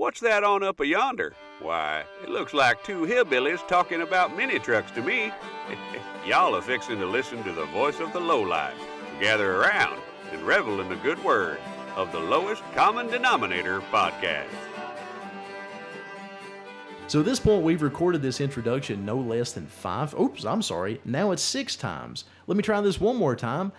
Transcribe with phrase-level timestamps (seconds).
[0.00, 1.34] What's that on up a yonder?
[1.60, 5.30] Why, it looks like two hillbillies talking about mini trucks to me.
[6.26, 8.72] Y'all are fixing to listen to the voice of the lowlife.
[9.20, 10.00] Gather around
[10.32, 11.58] and revel in the good word
[11.96, 14.46] of the Lowest Common Denominator podcast.
[17.06, 20.18] So at this point, we've recorded this introduction no less than five.
[20.18, 21.02] Oops, I'm sorry.
[21.04, 22.24] Now it's six times.
[22.46, 23.70] Let me try this one more time.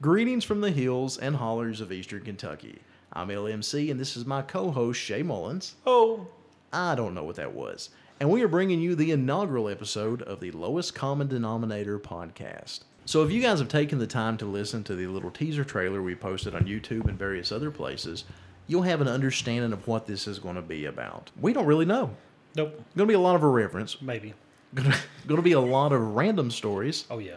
[0.00, 2.80] Greetings from the hills and hollers of eastern Kentucky.
[3.12, 5.74] I'm LMC, and this is my co host, Shay Mullins.
[5.86, 6.26] Oh,
[6.72, 7.90] I don't know what that was.
[8.20, 12.80] And we are bringing you the inaugural episode of the Lowest Common Denominator podcast.
[13.04, 16.02] So, if you guys have taken the time to listen to the little teaser trailer
[16.02, 18.24] we posted on YouTube and various other places,
[18.66, 21.30] you'll have an understanding of what this is going to be about.
[21.40, 22.16] We don't really know.
[22.56, 24.02] nope, Going to be a lot of irreverence.
[24.02, 24.34] maybe.
[24.74, 27.36] Going to be a lot of random stories, Oh yeah.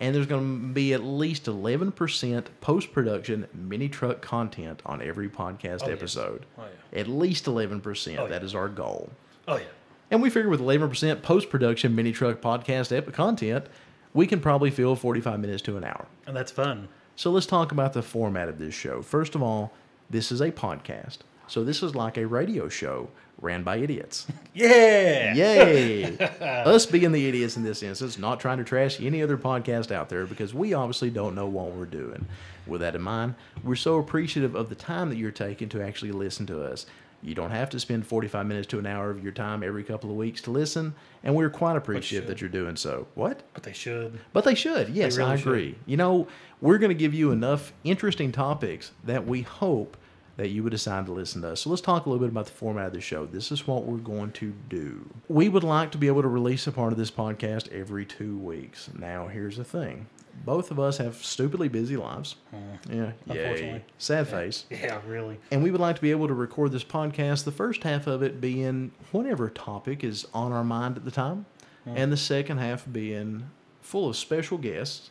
[0.00, 5.28] And there's going to be at least 11% post production mini truck content on every
[5.28, 5.98] podcast Oh, yes.
[5.98, 6.46] episode.
[6.58, 6.62] Oh
[6.92, 7.00] yeah.
[7.00, 8.18] At least 11%.
[8.18, 8.46] Oh, That yeah.
[8.46, 9.10] is our goal.
[9.46, 9.64] Oh yeah.
[10.10, 13.66] And we figure with 11% post production mini truck podcast ep- content,
[14.14, 16.06] we can probably fill 45 minutes to an hour.
[16.26, 16.88] And that's fun.
[17.16, 19.02] So let's talk about the format of this show.
[19.02, 19.72] First of all,
[20.08, 21.18] this is a podcast.
[21.48, 23.08] So this is like a radio show
[23.40, 24.26] ran by idiots.
[24.54, 25.34] Yeah.
[25.34, 26.18] Yay!
[26.40, 30.08] Us being the idiots in this instance, not trying to trash any other podcast out
[30.08, 32.26] there because we obviously don't know what we're doing.
[32.66, 36.10] With that in mind, we're so appreciative of the time that you're taking to actually
[36.10, 36.86] listen to us.
[37.22, 40.10] You don't have to spend 45 minutes to an hour of your time every couple
[40.10, 43.06] of weeks to listen, and we're quite appreciative that you're doing so.
[43.14, 43.42] What?
[43.54, 44.18] But they should.
[44.32, 44.88] But they should.
[44.88, 45.46] Yes, really I should.
[45.46, 45.76] agree.
[45.86, 46.26] You know,
[46.60, 49.96] we're going to give you enough interesting topics that we hope
[50.38, 51.60] that you would decide to listen to us.
[51.62, 53.26] So let's talk a little bit about the format of the show.
[53.26, 55.04] This is what we're going to do.
[55.26, 58.38] We would like to be able to release a part of this podcast every two
[58.38, 58.88] weeks.
[58.96, 60.06] Now, here's the thing.
[60.44, 62.36] Both of us have stupidly busy lives.
[62.52, 63.12] Yeah, yay.
[63.24, 63.30] Hmm.
[63.32, 63.84] Unfortunately.
[63.98, 64.64] Sad face.
[64.70, 65.40] Yeah, really.
[65.50, 68.22] And we would like to be able to record this podcast, the first half of
[68.22, 71.46] it being whatever topic is on our mind at the time,
[71.84, 73.50] and the second half being
[73.80, 75.10] full of special guests,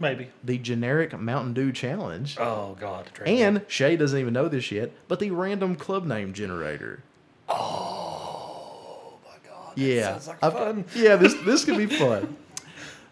[0.00, 0.28] Maybe.
[0.42, 3.08] the generic Mountain Dew challenge, Oh God.
[3.14, 3.28] Drake.
[3.40, 7.02] and Shay doesn't even know this yet, but the random club name generator.
[7.48, 9.76] Oh my God.
[9.76, 10.18] that Yeah.
[10.18, 10.84] Sounds like fun.
[10.96, 12.36] Yeah, this this could be fun.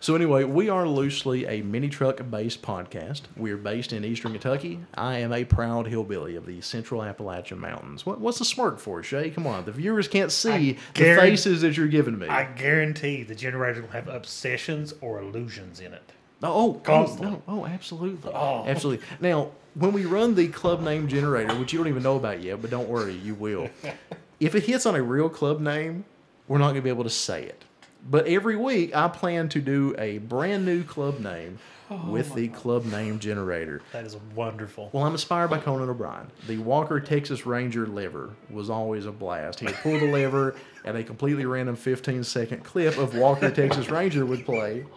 [0.00, 3.22] So anyway, we are loosely a mini truck based podcast.
[3.36, 4.80] We are based in Eastern Kentucky.
[4.96, 8.04] I am a proud hillbilly of the Central Appalachian Mountains.
[8.04, 9.30] What, what's the smirk for, Shay?
[9.30, 12.26] Come on, the viewers can't see the faces that you're giving me.
[12.26, 16.10] I guarantee the generator will have obsessions or illusions in it.
[16.42, 17.30] Oh, oh, Constantly.
[17.30, 18.64] no, oh, absolutely, Oh.
[18.66, 19.06] absolutely.
[19.20, 22.60] Now, when we run the club name generator, which you don't even know about yet,
[22.60, 23.68] but don't worry, you will.
[24.40, 26.04] if it hits on a real club name,
[26.48, 27.64] we're not going to be able to say it.
[28.10, 32.48] But every week, I plan to do a brand new club name oh with the
[32.48, 33.80] club name generator.
[33.92, 34.90] That is wonderful.
[34.92, 36.26] Well, I'm inspired by Conan O'Brien.
[36.48, 39.60] The Walker Texas Ranger lever was always a blast.
[39.60, 43.88] He would pull the lever, and a completely random 15 second clip of Walker Texas
[43.88, 44.84] Ranger would play.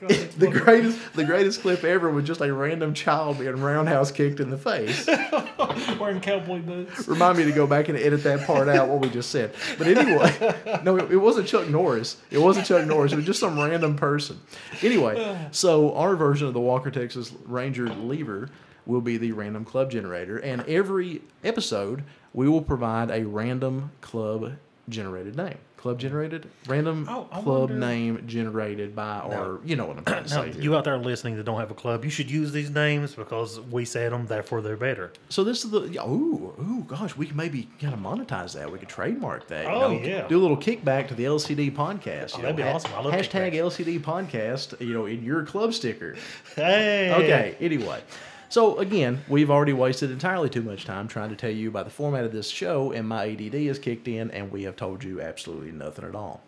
[0.00, 0.64] God, The wonderful.
[0.64, 4.58] greatest, the greatest clip ever was just a random child being roundhouse kicked in the
[4.58, 5.06] face.
[5.98, 7.06] Wearing cowboy boots.
[7.08, 9.54] Remind me to go back and edit that part out what we just said.
[9.78, 12.16] But anyway, no, it, it wasn't Chuck Norris.
[12.30, 13.12] It wasn't Chuck Norris.
[13.12, 14.40] It was just some random person.
[14.82, 15.50] Anyway, uh.
[15.50, 18.50] so our version of the Walker Texas Ranger lever
[18.84, 24.52] will be the random club generator, and every episode we will provide a random club
[24.88, 25.58] generated name.
[25.76, 30.24] Club generated, random Oh, club wonder- name generated by, or you know what I'm trying
[30.24, 30.50] to say.
[30.52, 30.62] here.
[30.62, 33.60] you out there listening that don't have a club, you should use these names because
[33.60, 35.12] we said them, therefore they're better.
[35.28, 38.72] So this is the oh ooh ooh gosh we can maybe kind of monetize that
[38.72, 40.26] we could trademark that you Oh, know, yeah.
[40.26, 42.92] do a little kickback to the LCD podcast Oh, you that'd know, be awesome.
[42.94, 43.84] I love hashtag kickbacks.
[43.84, 46.16] LCD podcast you know in your club sticker
[46.56, 47.12] Hey.
[47.14, 48.00] okay anyway
[48.48, 51.90] so again we've already wasted entirely too much time trying to tell you about the
[51.90, 55.20] format of this show and my ADD has kicked in and we have told you
[55.20, 56.40] absolutely nothing at all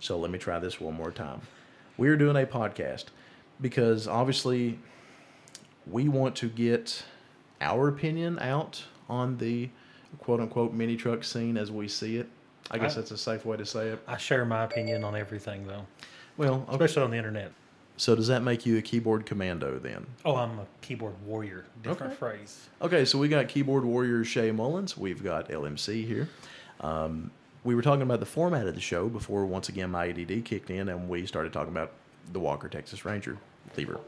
[0.00, 1.40] so let me try this one more time
[1.96, 3.06] we're doing a podcast
[3.60, 4.78] because obviously
[5.86, 7.04] we want to get
[7.60, 9.68] our opinion out on the
[10.18, 12.28] quote unquote mini truck scene as we see it.
[12.70, 14.02] I guess I- that's a safe way to say it.
[14.06, 15.86] I share my opinion on everything though,
[16.36, 16.72] Well, okay.
[16.84, 17.52] especially on the internet.
[18.02, 20.04] So does that make you a keyboard commando then?
[20.24, 21.66] Oh, I'm a keyboard warrior.
[21.84, 22.18] Different Okay.
[22.18, 22.68] phrase.
[22.82, 24.96] Okay, so we got keyboard warrior Shay Mullins.
[24.96, 26.28] We've got LMC here.
[26.80, 27.30] Um,
[27.62, 30.68] we were talking about the format of the show before once again my ADD kicked
[30.68, 31.92] in and we started talking about
[32.32, 33.38] the Walker Texas Ranger
[33.76, 34.00] lever.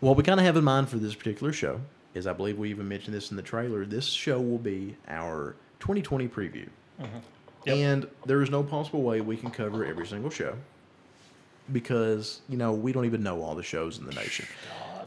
[0.00, 1.82] What we kind of have in mind for this particular show
[2.14, 3.84] is I believe we even mentioned this in the trailer.
[3.84, 6.66] This show will be our 2020 preview.
[6.98, 7.76] Yep.
[7.76, 10.56] And there is no possible way we can cover every single show
[11.72, 14.46] because, you know, we don't even know all the shows in the nation.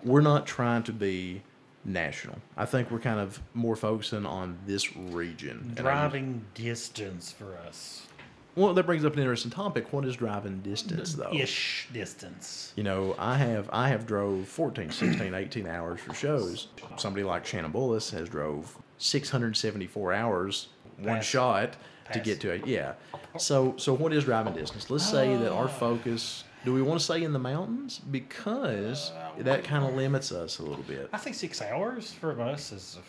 [0.03, 1.41] We're not trying to be
[1.85, 2.37] national.
[2.57, 5.63] I think we're kind of more focusing on this region.
[5.67, 8.07] And Driving distance for us.
[8.55, 9.93] Well, that brings up an interesting topic.
[9.93, 11.31] What is driving distance, though?
[11.33, 12.73] Ish distance.
[12.75, 16.67] You know, I have I have drove 14, 16, 18 hours for shows.
[16.97, 20.67] Somebody like Shannon Bullis has drove 674 hours
[20.97, 21.25] one Pass.
[21.25, 21.75] shot
[22.11, 22.67] to get to it.
[22.67, 22.93] yeah.
[23.37, 24.89] So so what is driving distance?
[24.89, 25.67] Let's say that our ah.
[25.67, 30.31] focus do we want to stay in the mountains because uh, that kind of limits
[30.31, 31.09] us a little bit.
[31.11, 32.99] I think six hours for us is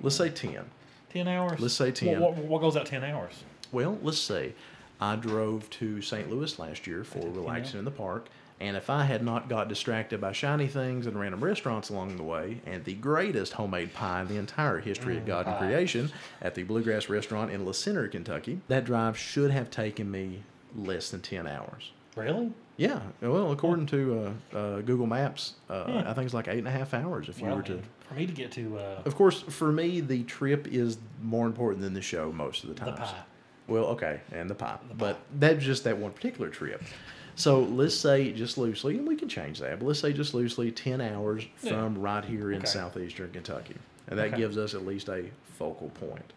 [0.00, 0.64] Let's say 10.
[1.10, 1.58] ten hours.
[1.60, 2.20] Let's say 10.
[2.20, 3.44] What, what, what goes out ten hours?
[3.72, 4.54] Well, let's say
[5.00, 6.30] I drove to St.
[6.30, 8.28] Louis last year for relaxing in the park,
[8.60, 12.22] and if I had not got distracted by shiny things and random restaurants along the
[12.22, 16.12] way, and the greatest homemade pie in the entire history of mm, God and creation
[16.40, 20.42] at the Bluegrass Restaurant in La Center, Kentucky, that drive should have taken me
[20.74, 21.92] less than 10 hours.
[22.16, 22.50] Really?
[22.78, 26.02] Yeah, well, according to uh, uh, Google Maps, uh.
[26.06, 27.80] I think it's like eight and a half hours if you Well, were to.
[28.08, 31.82] for me to get to uh, Of course, for me, the trip is more important
[31.82, 33.22] than the show most of the the pie.
[33.66, 34.78] Well, okay, and the pie.
[34.88, 35.20] The but pie.
[35.38, 36.82] that's just that one particular trip.
[37.34, 40.70] So let's say just loosely, and we can change that, but let's say just loosely
[40.70, 41.70] 10 hours Yeah.
[41.70, 42.66] from right here in Okay.
[42.66, 43.76] southeastern Kentucky.
[44.08, 44.36] And that Okay.
[44.36, 46.32] gives us at least a focal point.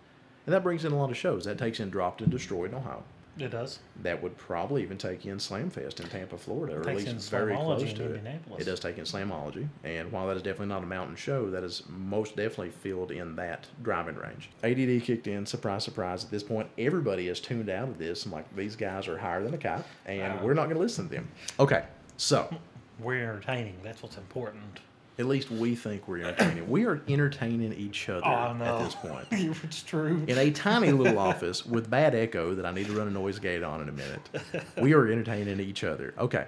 [0.46, 1.46] And that brings in a lot of shows.
[1.46, 3.04] That takes in Dropped and Destroyed in Ohio.
[3.42, 3.80] It does.
[4.04, 7.82] That would probably even take in Slamfest in Tampa, Florida, or at least very close
[7.84, 8.22] in to it.
[8.60, 11.64] It does take in Slamology, and while that is definitely not a mountain show, that
[11.64, 14.50] is most definitely filled in that driving range.
[14.64, 16.24] ADD kicked in, surprise, surprise.
[16.24, 18.26] At this point, everybody is tuned out of this.
[18.26, 20.44] I'm like, these guys are higher than a kite, and Wow.
[20.46, 21.28] we're not going to listen to them.
[21.60, 21.84] Okay,
[22.18, 22.50] so
[23.00, 23.78] We're entertaining.
[23.82, 24.82] That's what's important.
[25.20, 26.70] At least we think we're entertaining.
[26.70, 28.78] We are entertaining each other Oh no.
[28.78, 29.28] at this point.
[29.64, 30.24] it's true.
[30.28, 33.38] in a tiny little office with bad echo that I need to run a noise
[33.38, 34.30] gate on in a minute.
[34.78, 36.14] We are entertaining each other.
[36.18, 36.46] Okay,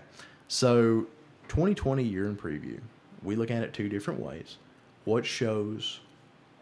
[0.47, 1.05] so
[1.49, 2.79] 2020 year in preview.
[3.23, 4.55] We look at it two different ways.
[5.03, 5.99] What shows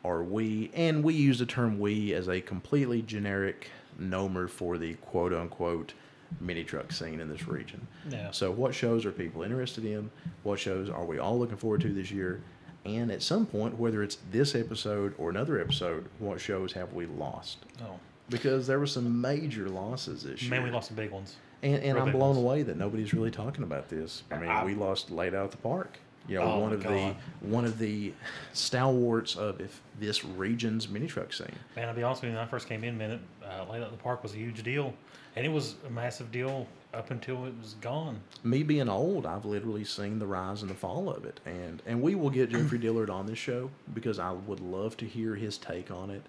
[0.03, 3.69] are we, and we use the term we as a completely generic
[4.01, 5.93] nomer for the quote unquote
[6.39, 7.85] mini truck scene in this region.
[8.09, 8.31] Yeah.
[8.31, 10.09] So, what shows are people interested in?
[10.43, 12.41] What shows are we all looking forward to this year?
[12.85, 17.05] And at some point, whether it's this episode or another episode, what shows have we
[17.07, 17.57] lost?
[17.81, 17.99] Oh,
[18.29, 20.51] Because there were some major losses this year.
[20.51, 21.35] man, we lost some big ones.
[21.61, 22.37] And, and real I'm blown ones.
[22.39, 24.23] away that nobody's really talking about this.
[24.31, 25.99] I mean, I- we lost late out the park.
[26.27, 27.15] You know, Oh one of God.
[27.41, 28.13] the one of the
[28.53, 31.47] stalwarts of if this region's mini truck scene.
[31.75, 32.37] Man, I'll be honest with you.
[32.37, 34.93] When I first came in, man, uh, Up the Park was a huge deal,
[35.35, 38.19] and it was a massive deal up until it was gone.
[38.43, 42.01] me being old, I've literally seen the rise and the fall of it, and and
[42.01, 45.57] we will get Jeffrey Dillard on this show because I would love to hear his
[45.57, 46.23] take on it.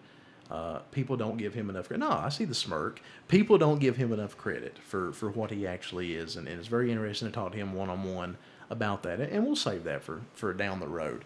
[0.50, 2.00] Uh, people don't give him enough credit.
[2.00, 3.00] No, I see the smirk.
[3.28, 6.68] People don't give him enough credit for for what he actually is, and, and it's
[6.68, 8.36] very interesting to talk to him one on one
[8.70, 11.24] about that, and we'll save that for for down the road.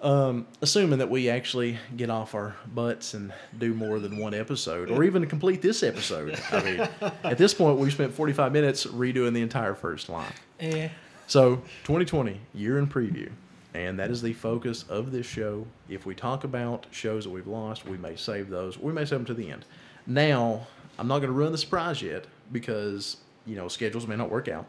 [0.00, 4.90] Um, assuming that we actually get off our butts and do more than one episode,
[4.90, 6.40] or even complete this episode.
[6.52, 6.88] I mean,
[7.24, 10.32] at this point, we've spent 45 minutes redoing the entire first line.
[10.60, 10.88] Eh.
[11.26, 13.30] So, 2020, year in preview.
[13.74, 15.66] And that is the focus of this show.
[15.88, 18.78] If we talk about shows that we've lost, we may save those.
[18.78, 19.64] We may save them to the end.
[20.06, 20.66] Now,
[20.98, 24.48] I'm not going to ruin the surprise yet because, you know, schedules may not work
[24.48, 24.66] out.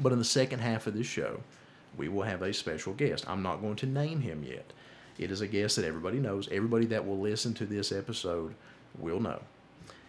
[0.00, 1.40] But in the second half of this show,
[1.96, 3.28] we will have a special guest.
[3.28, 4.72] I'm not going to name him yet.
[5.18, 6.48] It is a guest that everybody knows.
[6.50, 8.54] Everybody that will listen to this episode
[8.98, 9.40] will know.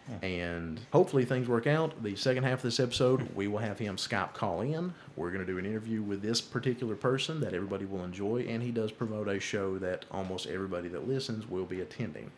[0.06, 0.24] Hmm.
[0.24, 2.02] And hopefully things work out.
[2.02, 4.94] The second half of this episode, we will have him Skype call in.
[5.16, 8.62] We're going to do an interview with this particular person that everybody will enjoy, and
[8.62, 12.30] he does promote a show that almost everybody that listens will be attending.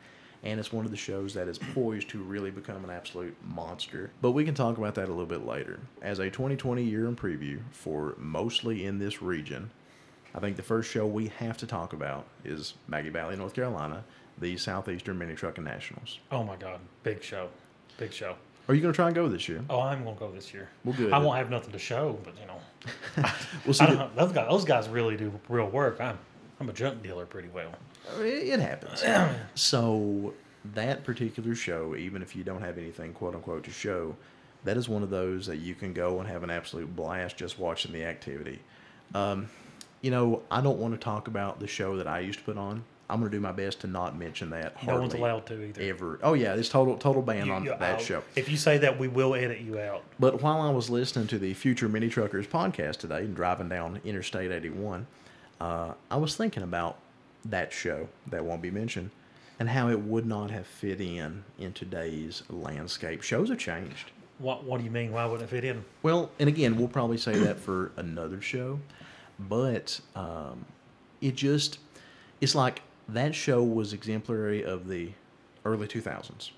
[0.43, 4.11] And it's one of the shows that is poised to really become an absolute monster.
[4.23, 5.81] But we can talk about that a little bit later.
[6.03, 9.71] As a 2020 year in preview for mostly in this region,
[10.35, 14.05] I think the first show we have to talk about is Maggie Valley, North Carolina,
[14.39, 16.21] the Southeastern Mini Trucking Nationals.
[16.31, 17.49] Oh my God, big show,
[17.99, 18.37] big show.
[18.69, 19.65] Are you going to try and go this year?
[19.71, 20.69] Oh, I'm gonna go this year.
[20.85, 21.13] Well, good.
[21.13, 22.61] I won't have nothing to show, but you know,
[23.65, 23.85] We'll see.
[23.87, 26.01] Know, those guys, those guys really do real work.
[26.01, 26.19] I'm,
[26.61, 27.71] I'm a junk dealer pretty well.
[28.19, 29.05] It happens.
[29.55, 30.35] so
[30.75, 34.17] that particular show, even if you don't have anything quote unquote to show,
[34.65, 37.59] that is one of those that you can go and have an absolute blast just
[37.59, 38.59] watching the activity.
[39.15, 39.49] Um,
[40.03, 42.59] you know, I don't want to talk about the show that I used to put
[42.59, 42.85] on.
[43.09, 44.83] I'm going to do my best to not mention that.
[44.85, 45.81] No one's allowed to either.
[45.81, 46.19] Ever.
[46.25, 48.25] Oh yeah, it's total total ban You- on that show.
[48.35, 50.03] If you say that, we will edit you out.
[50.19, 54.01] But while I was listening to the Future Mini Truckers podcast today and driving down
[54.05, 55.07] Interstate 81,
[55.61, 56.99] uh, I was thinking about
[57.51, 59.11] that show that won't be mentioned
[59.59, 63.23] and how it would not have fit in in today's landscape.
[63.23, 64.11] Shows have changed.
[64.39, 65.13] What What do you mean?
[65.13, 65.85] Why wouldn't it fit in?
[66.03, 68.81] Well, and again, we'll probably say that for another show,
[69.39, 70.67] but um,
[71.21, 71.79] it just
[72.41, 75.13] it's like that show was exemplary of the
[75.65, 76.51] early 2000s.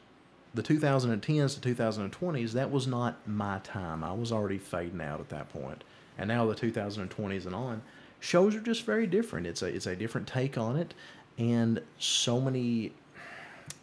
[0.55, 4.03] The 2010s to 2020s, that was not my time.
[4.03, 5.85] I was already fading out at that point.
[6.17, 7.83] And now the 2020s and on,
[8.21, 9.47] shows are just very different.
[9.47, 10.95] It's a it's a different take on it,
[11.39, 12.93] and so many.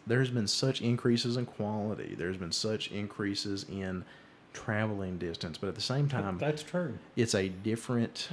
[0.06, 2.14] There's been such increases in quality.
[2.16, 4.04] There's been such increases in
[4.52, 6.96] traveling distance, but at the same time, That's true.
[7.16, 8.28] it's a different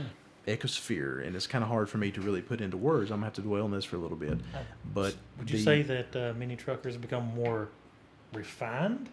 [0.48, 3.10] ecosphere, and it's kind of hard for me to really put into words.
[3.12, 4.38] I'm gonna have to dwell on this for a little bit.
[4.94, 7.70] But Would you the- say that uh, mini truckers become more
[8.34, 9.10] refined?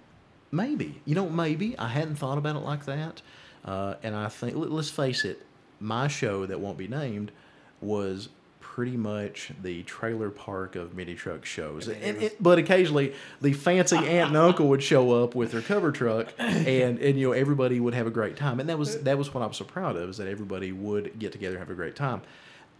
[0.52, 1.00] Maybe.
[1.04, 1.78] You know, maybe.
[1.78, 3.22] I hadn't thought about it like that.
[3.64, 5.46] Uh, and I think, let- let's face it,
[5.80, 7.32] my show that won't be named
[7.80, 8.28] was
[8.60, 11.88] pretty much the trailer park of mini truck shows.
[11.88, 15.34] I mean, it And, it, but occasionally, the fancy aunt and uncle would show up
[15.34, 18.60] with their cover truck, and, and you know everybody would have a great time.
[18.60, 21.18] And that was that was what I was so proud of is that everybody would
[21.18, 22.22] get together and have a great time.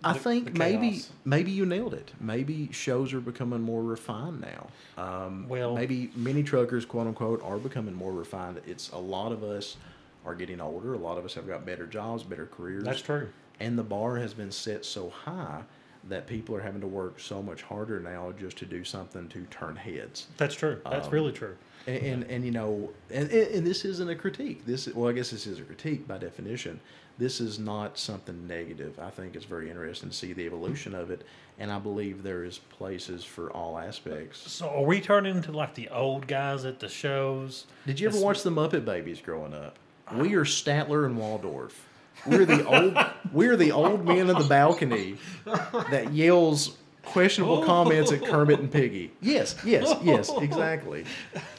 [0.02, 2.12] I The- think the maybe maybe you nailed it.
[2.21, 4.69] Maybe shows are becoming more refined now.
[4.97, 8.61] Um, Well- maybe mini truckers, quote unquote, are becoming more refined.
[8.66, 9.76] It's a lot of us
[10.25, 10.95] are getting older.
[10.95, 12.85] A lot of us have got better jobs, better careers.
[12.85, 13.29] That's true.
[13.59, 15.62] And the bar has been set so high
[16.09, 19.43] that people are having to work so much harder now just to do something to
[19.50, 20.29] turn heads.
[20.39, 20.81] That's true.
[20.91, 21.57] That's Um, really true.
[21.87, 24.65] And, and, and you know, and, and and this isn't a critique.
[24.67, 26.81] This, well, I guess this is a critique by definition.
[27.19, 28.99] This is not something negative.
[28.99, 31.23] I think it's very interesting to see the evolution of it,
[31.59, 34.50] and I believe there is places for all aspects.
[34.50, 37.67] So are we turning into like the old guys at the shows?
[37.87, 39.79] Did you ever That's- watch the Muppet Babies growing up?
[40.14, 41.87] We are Statler and Waldorf.
[42.26, 42.97] We're the old
[43.33, 49.12] we're the old men in the balcony that yells questionable comments at Kermit and Piggy.
[49.21, 51.05] Yes, yes, yes, exactly.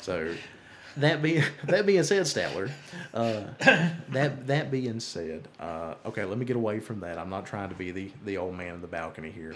[0.02, 0.36] So
[0.98, 2.72] that being that being said, Statler,
[3.14, 3.44] uh,
[4.10, 7.18] that that being said, uh, okay, let me get away from that.
[7.18, 9.56] I'm not trying to be the the old man in the balcony here.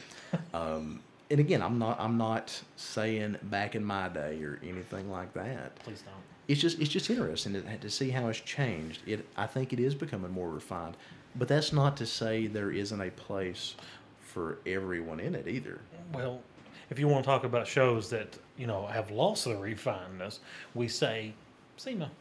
[0.54, 5.34] Um, and again, I'm not I'm not saying back in my day or anything like
[5.34, 6.35] that Please don't.
[6.48, 9.02] It's just it's just interesting to, to see how it's changed.
[9.06, 10.98] It I think it is becoming more refined,
[11.36, 13.76] but that's not to say there isn't a place
[14.20, 15.80] for everyone in it either.
[16.14, 16.42] Well,
[16.90, 20.40] if you want to talk about shows that you know have lost their refinedness,
[20.74, 21.34] we say
[21.78, 22.12] SEMA.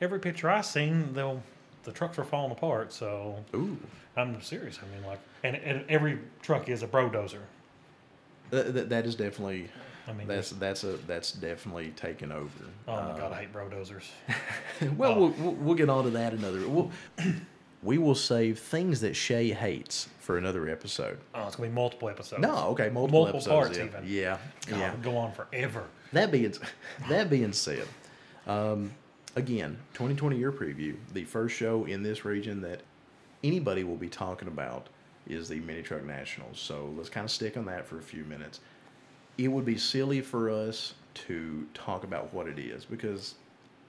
[0.00, 1.42] Every picture I've seen, they'll
[1.84, 2.92] the trucks are falling apart.
[2.92, 3.76] So Ooh,
[4.16, 4.78] I'm serious.
[4.82, 7.40] I mean, like, and, and every truck is a brodozer.
[8.50, 9.68] that, that, that is definitely
[10.08, 12.50] I mean, that's that's a that's definitely taken over.
[12.88, 14.08] oh my god, Uh, I hate brodozers.
[14.96, 15.18] well, Oh.
[15.20, 16.66] we'll, we'll we'll get on to that another.
[16.68, 16.90] We'll,
[17.82, 21.18] we will save things that Shay hates for another episode.
[21.34, 22.42] Oh, it's gonna be multiple episodes.
[22.42, 23.78] No, okay, multiple, Multiple episodes.
[23.78, 23.84] parts yeah.
[23.84, 24.04] even.
[24.06, 24.94] Yeah, God, yeah.
[25.02, 25.84] go on forever.
[26.12, 26.54] That being
[27.08, 27.86] that being said,
[28.46, 28.90] um,
[29.36, 30.96] again, 2020 year preview.
[31.14, 32.80] The first show in this region that
[33.44, 34.88] anybody will be talking about
[35.26, 36.58] is the Mini Truck Nationals.
[36.58, 38.60] So let's kind of stick on that for a few minutes.
[39.42, 43.34] It would be silly for us to talk about what it is because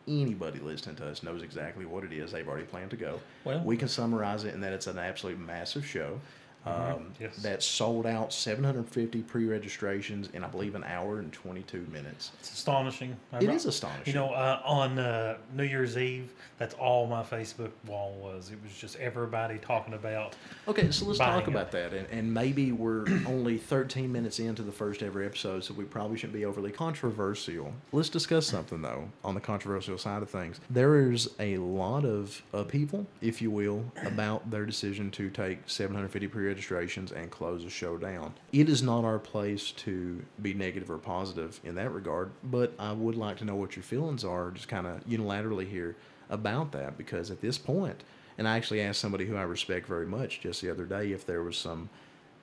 [0.08, 2.32] anybody listening to us knows exactly what it is.
[2.32, 3.20] They've already planned to go.
[3.44, 6.22] Well- we can summarize it in that it's an absolute massive show.
[6.66, 7.38] Um, Yes.
[7.38, 12.32] That sold out 750 pre-registrations in I believe an hour and 22 minutes.
[12.40, 13.16] It's astonishing.
[13.40, 14.14] It is astonishing.
[14.14, 18.52] You know, uh, on uh, New Year's Eve, that's all my Facebook wall was.
[18.52, 20.36] It was just everybody talking about.
[20.68, 21.50] Okay, so let's talk it.
[21.50, 21.94] about that.
[21.94, 26.18] And, and maybe we're only 13 minutes into the first ever episode, so we probably
[26.18, 27.74] shouldn't be overly controversial.
[27.92, 30.60] Let's discuss something, though, on the controversial side of things.
[30.70, 36.28] There is a lot of upheaval, if you will, about their decision to take 750
[36.28, 38.34] pre registrations and close the show down.
[38.52, 42.92] It is not our place to be negative or positive in that regard, but I
[42.92, 45.96] would like to know what your feelings are, just kind of unilaterally here,
[46.30, 48.04] about that, because at this point,
[48.38, 51.26] and I actually asked somebody who I respect very much just the other day if
[51.26, 51.90] there was some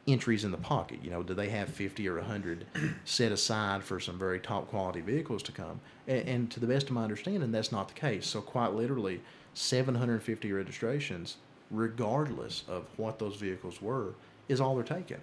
[0.06, 1.00] entries in the pocket.
[1.02, 2.66] You know, do they have 50 or 100
[3.04, 5.80] set aside for some very top quality vehicles to come?
[6.06, 8.26] And, and to the best of my understanding, that's not the case.
[8.26, 9.20] So, quite literally,
[9.54, 11.36] 750 registrations,
[11.70, 14.14] regardless of what those vehicles were,
[14.48, 15.18] is all they're taking.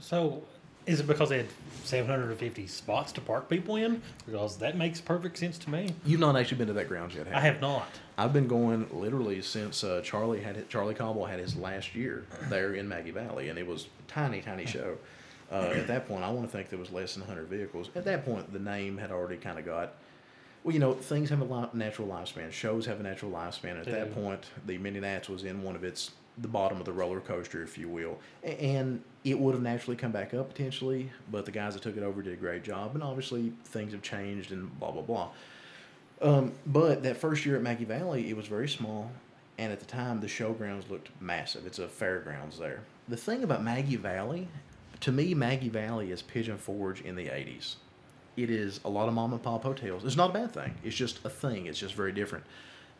[0.00, 0.42] So,
[0.86, 1.48] is it because they had
[1.84, 4.00] 750 spots to park people in?
[4.24, 5.92] Because that makes perfect sense to me.
[6.04, 7.52] You've not actually been to that grounds yet, have I you?
[7.52, 7.88] have not.
[8.16, 12.74] I've been going literally since uh, Charlie had Charlie Cobble had his last year there
[12.74, 14.96] in Maggie Valley, and it was a tiny, tiny show.
[15.50, 17.88] Uh, at that point, I want to think there was less than 100 vehicles.
[17.94, 19.94] At that point, the name had already kind of got.
[20.64, 22.50] Well, you know, things have a li- natural lifespan.
[22.52, 23.78] Shows have a natural lifespan.
[23.78, 24.20] At They that do.
[24.20, 27.62] point, the Mini Nats was in one of its the bottom of the roller coaster,
[27.64, 31.10] if you will, and it would have naturally come back up potentially.
[31.32, 34.02] But the guys that took it over did a great job, and obviously things have
[34.02, 35.30] changed and blah blah blah.
[36.20, 39.10] Um, but that first year at Maggie Valley, it was very small,
[39.56, 41.66] and at the time, the showgrounds looked massive.
[41.66, 42.80] It's a fairgrounds there.
[43.08, 44.48] The thing about Maggie Valley,
[45.00, 47.76] to me, Maggie Valley is Pigeon Forge in the 80s.
[48.38, 50.04] It is a lot of mom and pop hotels.
[50.04, 50.74] It's not a bad thing.
[50.84, 51.66] It's just a thing.
[51.66, 52.44] It's just very different.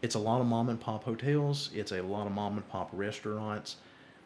[0.02, 1.70] It's a lot of mom and pop hotels.
[1.72, 3.76] It's a lot of mom and pop restaurants.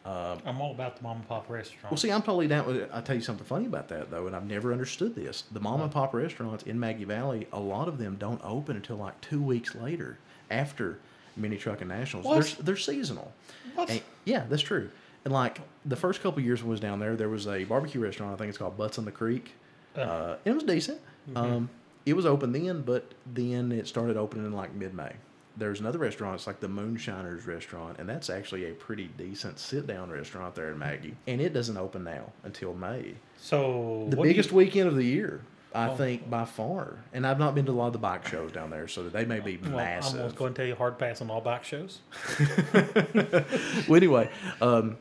[0.05, 1.91] Uh, I'm all about the mom and pop restaurant.
[1.91, 2.89] well, see, I'm totally down with it.
[2.91, 5.43] I'll tell you something funny about that, though, and I've never understood this.
[5.51, 8.97] The mom and pop restaurants in Maggie Valley, a lot of them don't open until
[8.97, 10.17] like two weeks later
[10.51, 10.97] after
[11.37, 12.25] Mini Truck and Nationals.
[12.25, 12.43] What?
[12.57, 13.31] They're, they're seasonal.
[13.75, 13.89] What?
[13.89, 14.89] And- yeah, that's true.
[15.25, 17.63] And like the first couple of years when I was down there, there was a
[17.63, 18.33] barbecue restaurant.
[18.33, 19.53] I think it's called Butts on the Creek.
[19.95, 20.99] Uh, it was decent.
[21.35, 21.69] Um,
[22.05, 25.11] it was open then, but then it started opening in like mid May.
[25.55, 26.35] There's another restaurant.
[26.35, 30.71] It's like the Moonshiners restaurant, and that's actually a pretty decent sit down restaurant there
[30.71, 31.15] in Maggie.
[31.27, 33.13] And it doesn't open now until May.
[33.37, 35.41] so The do you- biggest weekend of the year,
[35.75, 35.95] I Oh.
[35.95, 36.95] think, by far.
[37.13, 39.25] And I've not been to a lot of the bike shows down there, so they
[39.25, 40.35] may be well, I'm massive.
[40.35, 41.99] going to tell you hard pass on all bike shows.
[42.73, 44.29] well, anyway,
[44.61, 44.97] um,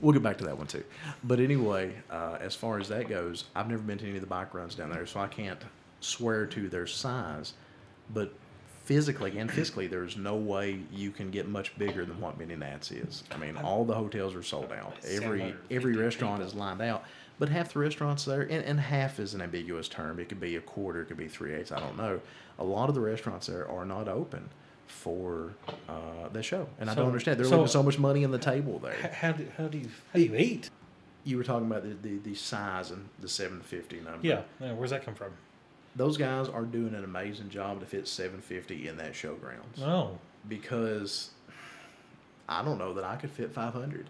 [0.00, 0.84] we'll get back to that one too.
[1.24, 4.26] But anyway, uh, as far as that goes, I've never been to any of the
[4.26, 5.60] bike runs down there, so I can't
[6.00, 7.54] swear to their size.
[8.12, 8.32] But
[8.84, 12.90] physically and physically, there's no way you can get much bigger than what Mini Nats
[12.90, 13.24] is.
[13.30, 14.94] I mean, all the hotels are sold out.
[15.06, 17.04] Every every restaurant is lined out.
[17.38, 20.18] But half the restaurants there, and, and half is an ambiguous term.
[20.18, 21.70] It could be a quarter, it could be three eighths.
[21.70, 22.20] I don't know.
[22.58, 24.48] A lot of the restaurants there are not open
[24.88, 25.52] for
[25.88, 27.38] uh, the show, and I don't understand.
[27.38, 28.94] They're so- leaving so much money on the table there.
[29.12, 30.70] How do, how do you how do you eat?
[31.24, 34.26] You were talking about the, the, the size and the 750 number.
[34.26, 35.32] Yeah, yeah, where's that come from?
[35.94, 40.16] Those guys are doing an amazing job to fit 750 in that showgrounds Oh,
[40.48, 41.30] because
[42.48, 44.08] I don't know that I could fit 500.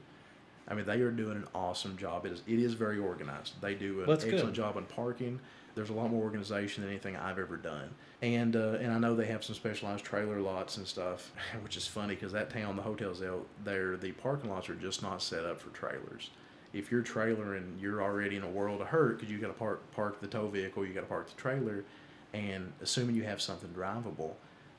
[0.69, 2.27] I mean, they are doing an awesome job.
[2.27, 3.55] It is, it is very organized.
[3.63, 4.55] They do an That's excellent good.
[4.55, 5.41] job on parking.
[5.79, 7.91] There's a lot more organization than anything I've ever done.
[8.21, 11.31] And uh, and I know they have some specialized trailer lots and stuff,
[11.63, 15.05] which is funny because that town, the hotels there, there, the parking lots are just
[15.05, 16.31] not set up for trailers.
[16.73, 19.81] If you're trailering, you're already in a world of hurt because you got to park
[19.93, 21.85] park the tow vehicle, you got to park the trailer,
[22.33, 24.33] and assuming you have something drivable,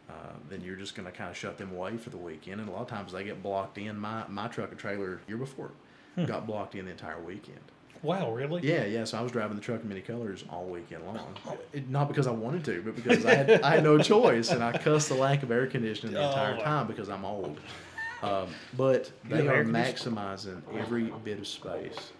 [0.10, 2.60] uh, then you're just going to kind of shut them away for the weekend.
[2.60, 3.98] And a lot of times they get blocked in.
[3.98, 5.72] My my truck and trailer year before
[6.26, 7.72] got blocked in the entire weekend.
[8.02, 8.62] Wow, really?
[8.68, 9.04] Yeah, yeah.
[9.04, 11.20] So I was driving the truck in many colors all weekend long.
[11.74, 14.64] It, not because I wanted to, but because I had I had no choice, and
[14.64, 16.64] I cussed the lack of air conditioning the entire Oh.
[16.64, 17.60] time because I'm old.
[18.22, 22.12] Um, but they are maximizing every bit of space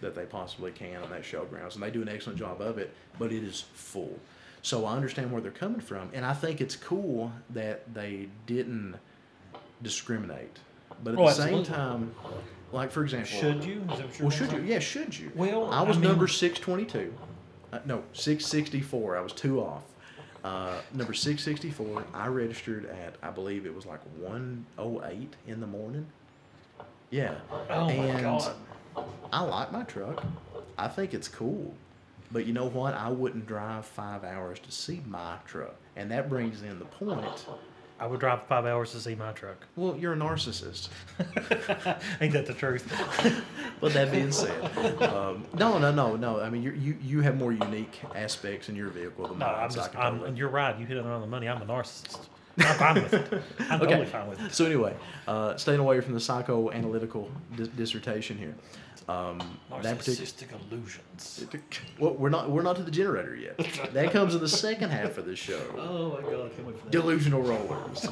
[0.00, 2.94] that they possibly can on that showgrounds, and they do an excellent job of it.
[3.18, 4.18] But it is full,
[4.62, 8.94] so I understand where they're coming from, and I think it's cool that they didn't
[9.82, 10.58] discriminate.
[11.02, 11.74] But at Oh, the same absolutely.
[11.74, 12.14] time,
[12.72, 13.80] like for example, Should you?
[13.92, 14.62] Is that what well, should you?
[14.62, 15.32] Yeah, should you?
[15.34, 17.12] Well, I was I mean- number six twenty two.
[17.72, 19.16] Uh, no, six sixty four.
[19.16, 19.82] I was two off.
[20.44, 22.04] Uh, number six sixty four.
[22.14, 26.06] I registered at I believe it was like one oh eight in the morning.
[27.10, 27.34] Yeah.
[27.70, 28.54] Oh my and god.
[29.32, 30.22] I like my truck.
[30.76, 31.74] I think it's cool.
[32.30, 32.94] But you know what?
[32.94, 35.74] I wouldn't drive five hours to see my truck.
[35.96, 37.46] And that brings in the point.
[38.00, 39.66] I would drive five hours to see my truck.
[39.76, 40.88] Well, you're a narcissist.
[42.20, 42.86] Ain't that the truth?
[43.80, 44.60] But that being said,
[45.04, 46.40] um, no, no, no, no.
[46.40, 49.54] I mean, you you you have more unique aspects in your vehicle than No, mine.
[49.56, 49.96] I'm so just.
[49.96, 50.76] I'm, totally- you're right.
[50.76, 51.48] You hit it on the money.
[51.48, 52.18] I'm a narcissist.
[52.58, 53.42] I'm fine with it.
[53.70, 53.90] I'm Okay.
[53.92, 54.52] totally fine with it.
[54.52, 54.96] So anyway,
[55.28, 58.56] uh, staying away from the psychoanalytical dis- dissertation here.
[59.08, 60.60] Um, that particular.
[60.70, 61.46] Illusions.
[61.98, 63.56] Well, we're not we're not to the generator yet.
[63.92, 65.60] That comes in the second half of the show.
[65.76, 66.46] Oh my god!
[66.46, 66.90] I can't wait for that.
[66.90, 68.06] Delusional rollers.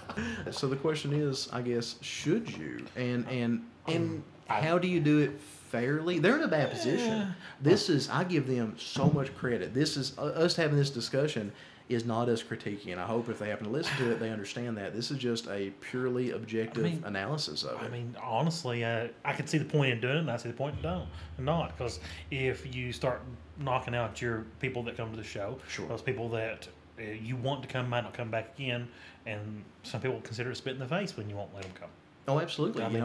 [0.50, 2.84] so the question is, I guess, should you?
[2.96, 6.18] And and and how do you do it fairly?
[6.18, 7.32] They're in a bad position.
[7.60, 9.72] This is I give them so much credit.
[9.72, 11.52] This is uh, us having this discussion
[11.90, 12.92] is not us critiquing.
[12.92, 15.18] And I hope if they happen to listen to it, they understand that this is
[15.18, 17.86] just a purely objective mean- analysis of it.
[17.86, 20.48] I mean, honestly, uh, I can see the point in doing it, and I see
[20.48, 21.76] the point in don't, not.
[21.76, 21.98] Because
[22.30, 23.20] if you start
[23.58, 25.88] knocking out your people that come to the show, Sure.
[25.88, 28.88] those people that uh, you want to come might not come back again,
[29.26, 31.90] and some people consider it spit in the face when you won't let them come.
[32.28, 32.84] Oh, absolutely.
[32.84, 33.02] I you mean,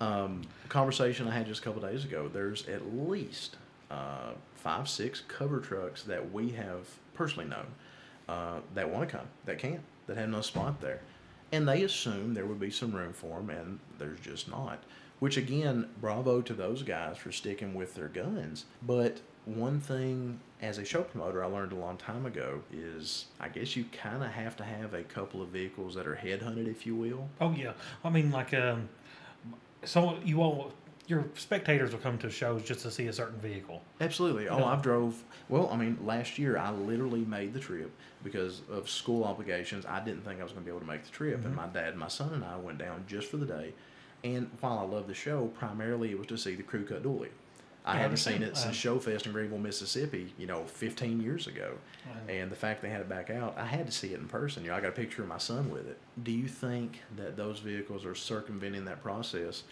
[0.00, 2.28] know, um, conversation I had just a couple days ago.
[2.30, 3.56] There's at least
[3.90, 7.66] uh, five, six cover trucks that we have personally known
[8.30, 11.00] uh, that want to come, that can't, that have no spot there,
[11.50, 14.84] and they assume there would be some room for them, and there's just not.
[15.18, 18.64] Which again, bravo to those guys for sticking with their guns.
[18.80, 23.48] But one thing as a show promoter I learned a long time ago is I
[23.48, 26.86] guess you kind of have to have a couple of vehicles that are headhunted, if
[26.86, 27.28] you will.
[27.40, 27.72] Oh yeah,
[28.04, 28.88] I mean, like, um,
[29.84, 30.72] so you all,
[31.10, 33.82] your spectators will come to shows just to see a certain vehicle.
[34.00, 34.48] Absolutely.
[34.48, 34.64] Oh, Yeah.
[34.66, 35.22] I've drove.
[35.48, 37.90] Well, I mean, last year I literally made the trip
[38.22, 39.84] because of school obligations.
[39.86, 41.66] I didn't think I was going to be able to make the trip, and my
[41.66, 43.72] dad, my son, and I went down just for the day.
[44.22, 47.28] And while I love the show, primarily it was to see the crew cut dually.
[47.84, 51.46] I I hadn't seen it since Uh, Showfest in Greenville, Mississippi, you know, 15 years
[51.46, 51.78] ago.
[52.06, 54.28] Uh, And the fact they had it back out, I had to see it in
[54.28, 54.62] person.
[54.62, 55.96] You know, I got a picture of my son with it.
[56.22, 59.62] Do you think that those vehicles are circumventing that process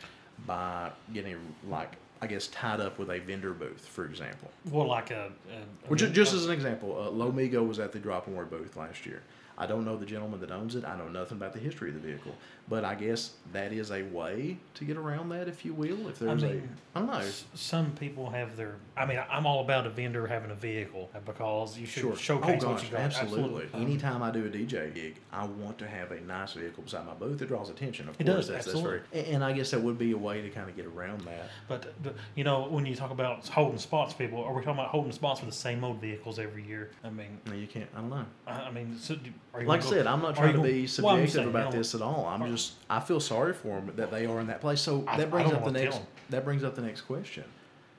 [0.46, 1.36] by getting,
[1.68, 4.50] like, I guess, tied up with a vendor booth, for example?
[4.70, 5.26] Well, like a.
[5.50, 8.50] a Well, a- just as an example, uh, Lomigo was at the Drop and Word
[8.50, 9.22] booth last year.
[9.60, 10.84] I don't know the gentleman that owns it.
[10.84, 12.32] I know nothing about the history of the vehicle,
[12.68, 16.08] but I guess that is a way to get around that, if you will.
[16.08, 17.28] If there's mean, a, I don't know.
[17.54, 18.76] Some people have their.
[18.96, 22.16] I mean, I'm all about a vendor having a vehicle because you should Sure.
[22.16, 23.00] showcase oh what you got.
[23.00, 23.68] absolutely.
[23.74, 27.04] Um, Anytime I do a DJ gig, I want to have a nice vehicle beside
[27.06, 27.42] my booth.
[27.42, 28.36] It draws attention, of It course.
[28.36, 28.98] does, that's, absolutely.
[29.12, 31.22] That's very, and I guess that would be a way to kind of get around
[31.22, 31.48] that.
[31.66, 34.90] But the- you know, when you talk about holding spots, people are we talking about
[34.90, 36.90] holding spots for the same old vehicles every year?
[37.02, 37.88] I mean, I mean, you can't.
[37.96, 38.26] I don't know.
[38.46, 41.72] I, I mean, so do, Like I said, I'm not trying to be subjective about
[41.72, 42.26] this at all.
[42.26, 44.80] I'm just I feel sorry for them that they are in that place.
[44.80, 47.44] So that brings up the next that brings up the next question.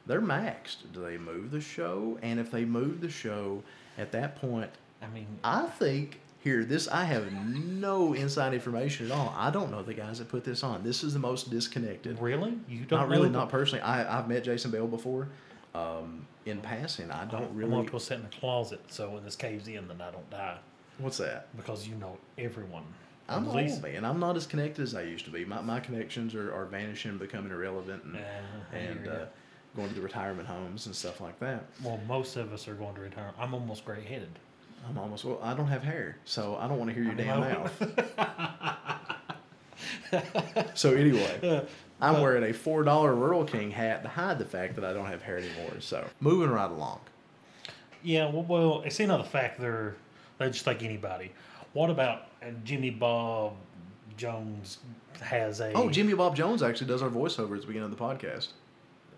[0.06, 0.78] They're maxed.
[0.94, 2.18] Do they move the show?
[2.22, 3.64] And if they move the show,
[3.98, 4.72] at that point,
[5.04, 9.34] I mean, I think here this I have no inside information at all.
[9.38, 10.84] I don't know the guys that put this on.
[10.84, 12.20] This is the most disconnected.
[12.20, 13.82] really, you don't Not really, not personally.
[13.82, 15.28] I I've met Jason Bell before.
[15.76, 17.70] Um, in passing, I don't I'm really.
[17.70, 20.58] going to sit in the closet, so when this caves in, then I don't die
[21.00, 21.48] What's that?
[21.58, 22.84] because you know everyone.
[23.28, 24.06] I'm At old, man.
[24.06, 25.46] I'm not as connected as I used to be.
[25.46, 29.26] My, my connections are, are vanishing, becoming irrelevant, and, Uh, and uh,
[29.76, 31.66] going to the retirement homes and stuff like that.
[31.84, 33.32] Well, most of us are going to retire.
[33.40, 34.32] I'm almost gray headed.
[34.88, 35.40] I'm almost well.
[35.44, 37.74] I don't have hair, so I don't want to hear your I damn mouth.
[40.74, 41.62] so anyway, Uh,
[42.02, 45.06] I'm wearing a four dollar Rural King hat to hide the fact that I don't
[45.06, 45.74] have hair anymore.
[45.80, 47.02] So moving right along.
[48.02, 49.96] Yeah, well, well, it's another fact they're
[50.40, 51.32] they're just like anybody.
[51.74, 52.24] What about
[52.64, 53.54] Jimmy Bob
[54.18, 54.80] Jones
[55.22, 55.72] has a?
[55.74, 58.48] Oh, Jimmy Bob Jones actually does our voiceover at the beginning of the podcast.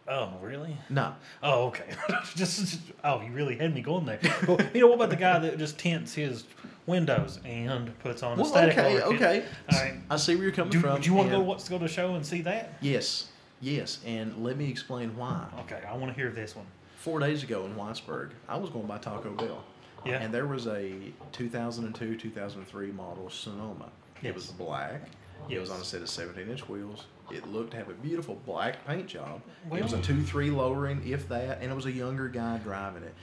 [0.07, 0.75] Oh, really?
[0.89, 1.85] No, Oh, okay.
[2.35, 4.19] just, just- oh, you really had me going there.
[4.47, 6.43] Well, you know what about the guy that just tints his
[6.87, 9.03] windows and puts on a well, static okay, kit?
[9.03, 9.45] okay.
[9.71, 9.93] All right.
[10.09, 10.99] I see where you're coming Do, from.
[10.99, 12.73] do you want to go what's go to the show and see that?
[12.81, 13.29] Yes,
[13.61, 15.45] yes, and let me explain why.
[15.61, 16.65] Okay, I want to hear this one.
[16.97, 19.63] four days ago in Whitesburg, I was going by Taco Bell.
[20.05, 20.17] Yeah.
[20.21, 20.93] And there was a
[21.31, 23.89] 2002 2003 model Sonoma.
[24.21, 24.53] It was Yes.
[24.53, 25.01] black.
[25.49, 27.05] It was on a set of 17 inch wheels.
[27.31, 29.41] It looked to have a beautiful black paint job.
[29.71, 33.03] it was a 2 3 lowering, if that, and it was a younger guy driving
[33.03, 33.13] it.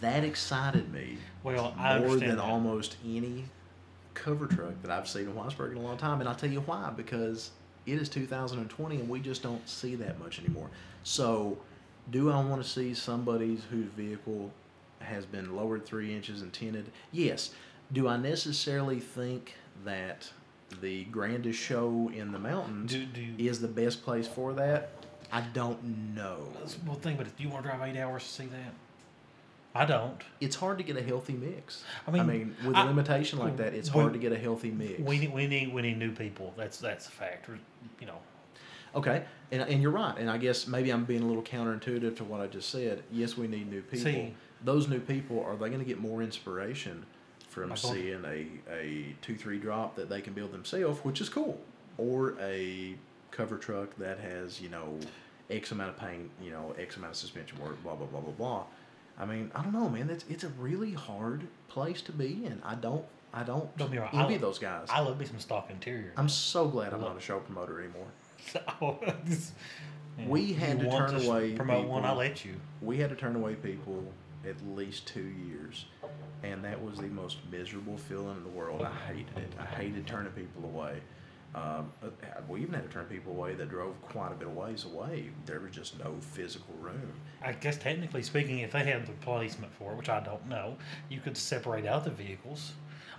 [0.00, 2.38] That excited me Well, more than that.
[2.38, 3.44] almost any
[4.14, 6.20] cover truck that I've seen in Whitesburg in a long time.
[6.20, 7.50] And I'll tell you why because
[7.86, 10.68] it is 2020 and we just don't see that much anymore.
[11.04, 11.58] So,
[12.10, 14.50] do I want to see somebody's whose vehicle
[15.00, 16.90] has been lowered three inches and tinted?
[17.12, 17.50] Yes.
[17.92, 20.30] Do I necessarily think that
[20.80, 24.90] the grandest show in the mountains Do, do is the best place for that?
[25.32, 26.38] I don't know.
[26.86, 27.36] well, think about it.
[27.36, 28.72] Do you want to drive eight hours to see that?
[29.74, 30.20] I don't.
[30.40, 31.84] It's hard to get a healthy mix.
[32.06, 34.32] I I mean, mean, with I- a limitation like that, it's we- hard to get
[34.32, 34.98] a healthy mix.
[35.00, 36.52] We need, we need we need new people.
[36.56, 37.48] That's that's a fact.
[38.00, 38.18] You know,
[38.94, 40.16] Okay, and, and you're right.
[40.18, 43.02] And I guess maybe I'm being a little counterintuitive to what I just said.
[43.12, 44.10] Yes, we need new people.
[44.10, 44.34] See-
[44.64, 47.06] Those new people, are they going to get more inspiration
[47.48, 51.28] from I seeing a, a 2 3 drop that they can build themselves, which is
[51.28, 51.58] cool,
[51.96, 52.94] or a
[53.30, 54.98] cover truck that has, you know,
[55.50, 58.32] X amount of paint, you know, X amount of suspension work, blah, blah, blah, blah,
[58.32, 58.64] blah.
[59.18, 60.10] I mean, I don't know, man.
[60.10, 62.60] It's, it's a really hard place to be in.
[62.64, 64.88] I don't, I don't, Don't be wrong, I envy lo- those guys.
[64.90, 66.12] I love me some stock interior.
[66.16, 68.06] I'm so glad I'm not a show promoter anymore.
[70.18, 70.26] Yeah.
[70.26, 72.04] We had You to turn away promote one.
[72.04, 72.54] I'll let you.
[72.82, 74.02] we had to turn away people
[74.46, 75.86] at least two years.
[76.42, 78.82] And that was the most miserable feeling in the world.
[78.82, 79.52] I hated it.
[79.58, 81.00] I hated turning people away.
[81.54, 81.90] Um,
[82.46, 85.30] we even had to turn people away that drove quite a bit of ways away.
[85.46, 87.12] There was just no physical room.
[87.42, 90.76] I guess technically speaking, if they had the placement for it, which I don't know,
[91.08, 92.72] you could separate out the vehicles.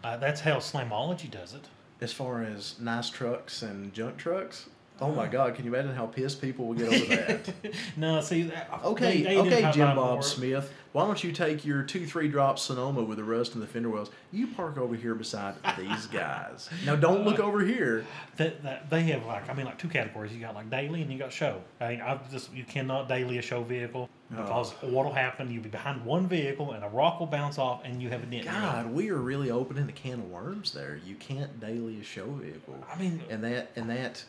[0.03, 1.67] Uh, that's how Slamology does it.
[2.01, 4.69] as far as nice trucks and junk trucks
[5.01, 5.31] oh my uh-huh.
[5.31, 7.53] god can you imagine how pissed people would get over that
[7.97, 10.71] no, see, that, uh, Okay, they- they okay, Jim Bob Smith.
[10.91, 13.89] Why don't you take your two three drop Sonoma with the rust and the fender
[13.89, 14.09] wells?
[14.31, 16.67] You park over here beside these guys.
[16.83, 18.05] Now don't look uh, over here.
[18.37, 20.33] That, that they have like I mean like two categories.
[20.33, 21.61] You got like daily and you got show.
[21.79, 24.43] I mean I've just you cannot daily a show vehicle Oh.
[24.43, 25.51] because what'll happen?
[25.51, 28.25] You'll be behind one vehicle and a rock will bounce off and you have a
[28.27, 28.45] dent.
[28.45, 30.99] God, we are really opening the can of worms there.
[31.03, 32.75] You can't daily a show vehicle.
[32.93, 34.23] I mean, And that and that,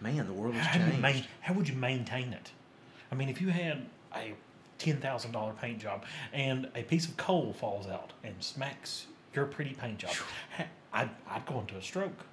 [0.00, 1.00] man, the world has how, changed.
[1.00, 2.50] main, how would you maintain it?
[3.12, 4.34] I mean, if you had a
[4.78, 9.46] ten thousand dollar paint job and a piece of coal falls out and smacks your
[9.46, 10.12] pretty paint job,
[10.92, 12.24] I'd, I'd go into a stroke.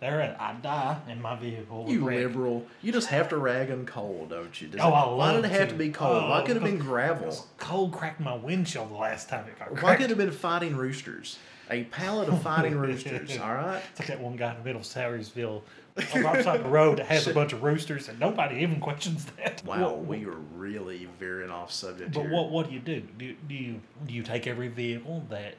[0.00, 1.86] there I'd die in my vehicle.
[1.88, 2.18] You wreck.
[2.18, 2.66] liberal.
[2.82, 4.68] You just have to rag on coal, don't you?
[4.68, 5.72] Does Oh, it- I why did it have to.
[5.74, 6.28] to be coal?
[6.28, 7.34] why Oh, could it have been gravel?
[7.58, 10.00] Cold cracked my windshield the last time it got Why cracked.
[10.02, 11.38] could it have been fighting roosters?
[11.70, 13.82] A pallet of fighting roosters, all right?
[13.90, 15.62] It's like that one guy in the middle of Salyersville,
[15.96, 19.62] right beside the road, that has a bunch of roosters, and nobody even questions that.
[19.64, 22.32] Wow, What- we are really veering off subject But here.
[22.32, 23.00] what what do you do?
[23.18, 25.54] Do do you do you take every vehicle that?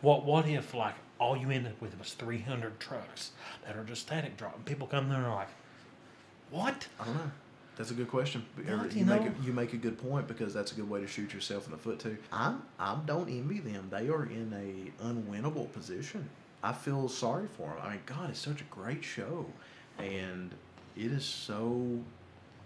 [0.00, 3.32] What what if like all you end up with was three hundred trucks
[3.66, 5.48] that are just static drop, and people come there and are like,
[6.50, 6.86] what?
[6.98, 7.30] I don't know.
[7.76, 8.44] That's a good question.
[8.56, 9.32] What, you you make know?
[9.40, 11.72] a, you make a good point because that's a good way to shoot yourself in
[11.72, 12.16] the foot too.
[12.32, 13.88] I I don't envy them.
[13.90, 16.28] They are in a unwinnable position.
[16.62, 17.78] I feel sorry for them.
[17.82, 19.46] I mean, God, it's such a great show,
[19.98, 20.52] and
[20.96, 21.98] it is so.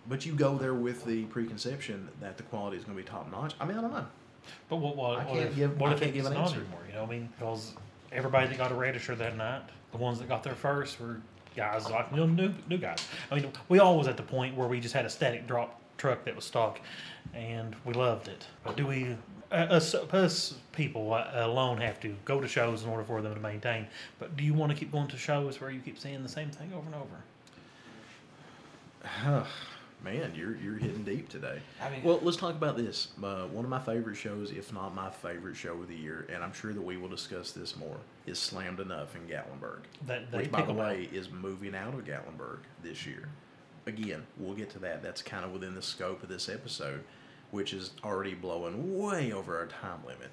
[0.08, 3.30] But you go there with the preconception that the quality is going to be top
[3.30, 3.54] notch.
[3.60, 4.06] I mean, I don't know.
[4.68, 6.48] But what what, I can't if, give- what I if can't it's give an not
[6.48, 6.60] answer.
[6.60, 6.80] anymore?
[6.88, 7.74] You know, what I mean, because
[8.12, 11.20] everybody that got a register that night, the ones that got there first were
[11.58, 13.04] guys like new new, guys.
[13.30, 15.80] I mean, we all was at the point where we just had a static drop
[15.98, 16.80] truck that was stock,
[17.34, 18.46] and we loved it.
[18.64, 19.16] But do we?
[19.50, 23.34] Uh, us, us people uh, alone have to go to shows in order for them
[23.34, 23.86] to maintain.
[24.18, 26.50] But do you want to keep going to shows where you keep seeing the same
[26.50, 26.94] thing over and
[29.34, 29.46] over?
[30.04, 31.60] Man, you're you're hitting deep today.
[31.82, 33.08] I mean- well, let's talk about this.
[33.22, 36.42] Uh, one of my favorite shows, if not my favorite show of the year, and
[36.44, 40.52] I'm sure that we will discuss this more, is Slammed Enough in Gatlinburg, That which,
[40.52, 40.86] by the 'em out.
[40.90, 43.28] way, is moving out of Gatlinburg this year.
[43.86, 45.02] Again, we'll get to that.
[45.02, 47.02] That's kind of within the scope of this episode,
[47.50, 50.30] which is already blowing way over our time limit.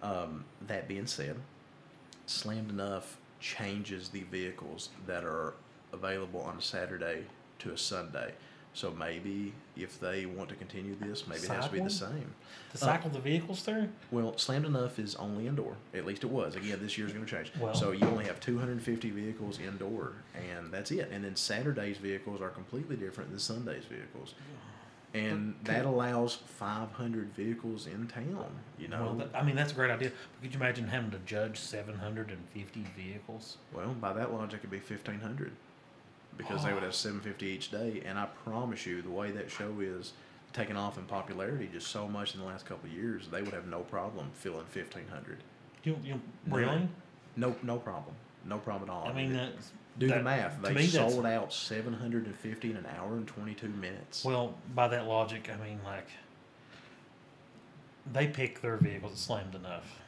[0.00, 1.36] Um, that being said,
[2.26, 5.54] Slammed Enough changes the vehicles that are
[5.92, 7.24] available on a Saturday
[7.60, 8.34] to a Sunday.
[8.78, 11.54] So maybe if they want to continue this, maybe cycle?
[11.54, 12.32] it has to be the same.
[12.74, 13.88] To uh, cycle the vehicles through?
[14.12, 15.74] Well, slammed enough is only indoor.
[15.92, 16.54] At least it was.
[16.54, 17.50] Again, this year's going to change.
[17.58, 21.10] Well, so you only have 250 vehicles indoor, and that's it.
[21.10, 24.34] And then Saturday's vehicles are completely different than Sunday's vehicles.
[25.12, 28.46] And that allows 500 vehicles in town.
[28.78, 30.12] You know, well, that, I mean that's a great idea.
[30.34, 33.56] But could you imagine having to judge 750 vehicles?
[33.74, 35.50] Well, by that logic, it'd be 1,500
[36.38, 36.68] because oh.
[36.68, 38.02] they would have 750 each day.
[38.06, 40.12] And I promise you, the way that show is
[40.54, 43.66] taking off in popularity just so much in the last couple years, they would have
[43.66, 45.38] no problem filling 1,500.
[45.84, 46.88] You, you really?
[47.36, 48.14] No, no problem.
[48.46, 49.06] No problem at all.
[49.06, 50.62] I mean, that's, do that, the math.
[50.62, 54.24] They sold out 750 in an hour and 22 minutes.
[54.24, 56.08] Well, by that logic, I mean like
[58.12, 60.00] they pick their vehicles slammed enough.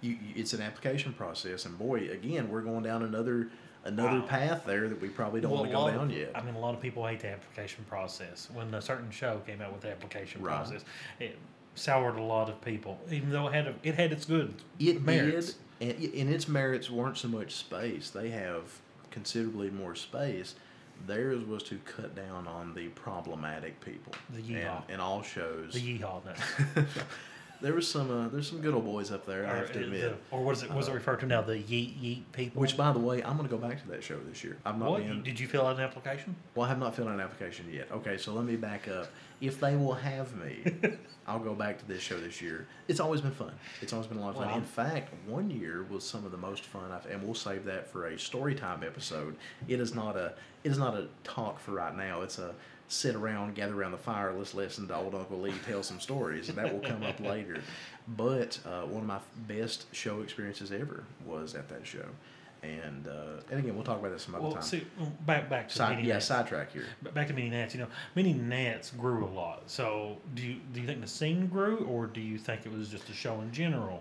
[0.00, 3.48] You, you, it's an application process, and boy, again, we're going down another
[3.84, 4.26] another Wow.
[4.26, 6.30] path there that we probably don't Well, want to go down of, yet.
[6.34, 8.48] I mean, a lot of people hate the application process.
[8.52, 10.54] When a certain show came out with the application Right.
[10.56, 10.84] process,
[11.20, 11.38] it
[11.74, 12.98] soured a lot of people.
[13.10, 15.54] Even though it had a, it had its good It merits.
[15.80, 18.10] did, and, and its merits weren't so much space.
[18.10, 18.62] They have
[19.10, 20.54] considerably more space.
[21.06, 24.12] Theirs was to cut down on the problematic people.
[24.30, 24.82] The and, yeehaw.
[24.88, 25.72] and all shows.
[25.74, 26.84] The yeehaw no.
[27.62, 28.10] there was some.
[28.10, 29.46] Uh, there's some good old boys up there.
[29.46, 30.00] I have to uh, admit.
[30.30, 30.70] the- or what is it?
[30.70, 31.40] It Uh, referred to now?
[31.40, 32.60] The yeet yeet people.
[32.60, 34.58] Which, by the way, I'm going to go back to that show this year.
[34.66, 35.22] I'm not what being.
[35.22, 36.36] did you fill out an application?
[36.54, 37.88] Well, I have not filled out an application yet.
[37.92, 39.08] Okay, so let me back up.
[39.40, 40.62] If they will have me,
[41.26, 42.66] I'll go back to this show this year.
[42.86, 43.52] It's always been fun.
[43.80, 44.52] It's always been a lot of fun.
[44.54, 47.90] In fact, one year was some of the most fun I've, and we'll save that
[47.90, 49.36] for a story time episode.
[49.66, 52.22] It is not a it is not a talk for right now.
[52.22, 52.54] It's a
[52.88, 56.48] sit around, gather around the fire, let's listen to old Uncle Lee tell some stories,
[56.50, 57.62] and that will come up later.
[58.06, 62.04] But uh, one of my best show experiences ever was at that show.
[62.62, 64.62] And uh, and again, we'll talk about that some other Well, time.
[64.62, 64.86] see,
[65.26, 66.26] back back to Side, yeah, Nats.
[66.26, 66.84] sidetrack here.
[67.12, 67.74] Back to mini Nats.
[67.74, 69.64] You know, mini Nats grew a lot.
[69.66, 72.88] So, do you do you think the scene grew, or do you think it was
[72.88, 74.00] just a show in general?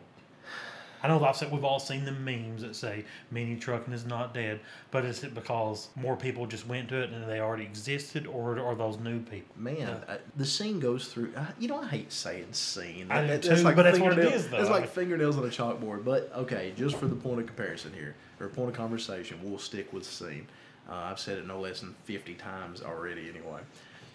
[1.03, 4.33] I know I've said we've all seen the memes that say mini trucking is not
[4.33, 4.59] dead,
[4.91, 8.59] but is it because more people just went to it and they already existed, or
[8.59, 9.55] are those new people?
[9.57, 11.33] Man, uh, the scene goes through.
[11.35, 13.07] Uh, you know, I hate saying scene.
[13.09, 14.57] I do That- too, but that's what it is, though.
[14.61, 16.05] It's like fingernails on a chalkboard.
[16.05, 19.91] But okay, just for the point of comparison here, or point of conversation, we'll stick
[19.93, 20.47] with scene.
[20.89, 23.29] Uh, I've said it no less than fifty times already.
[23.29, 23.61] Anyway,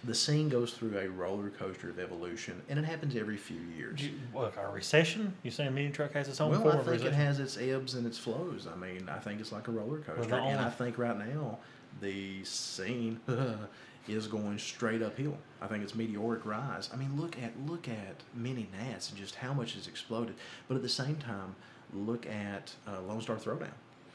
[0.06, 4.02] the scene goes through a roller coaster of evolution, and it happens every few years.
[4.02, 5.34] You, what, a recession?
[5.42, 7.94] You saying mini truck has its own Well, form I think it has its ebbs
[7.94, 8.68] and its flows.
[8.72, 11.58] I mean, I think it's like a roller coaster, the and I think right now
[12.00, 13.20] the scene
[14.08, 15.36] is going straight uphill.
[15.60, 16.88] I think it's meteoric rise.
[16.92, 20.36] I mean, look at look at Mini Nats and just how much has exploded.
[20.68, 21.56] But at the same time,
[21.92, 23.70] look at uh, Lone Star Throwdown.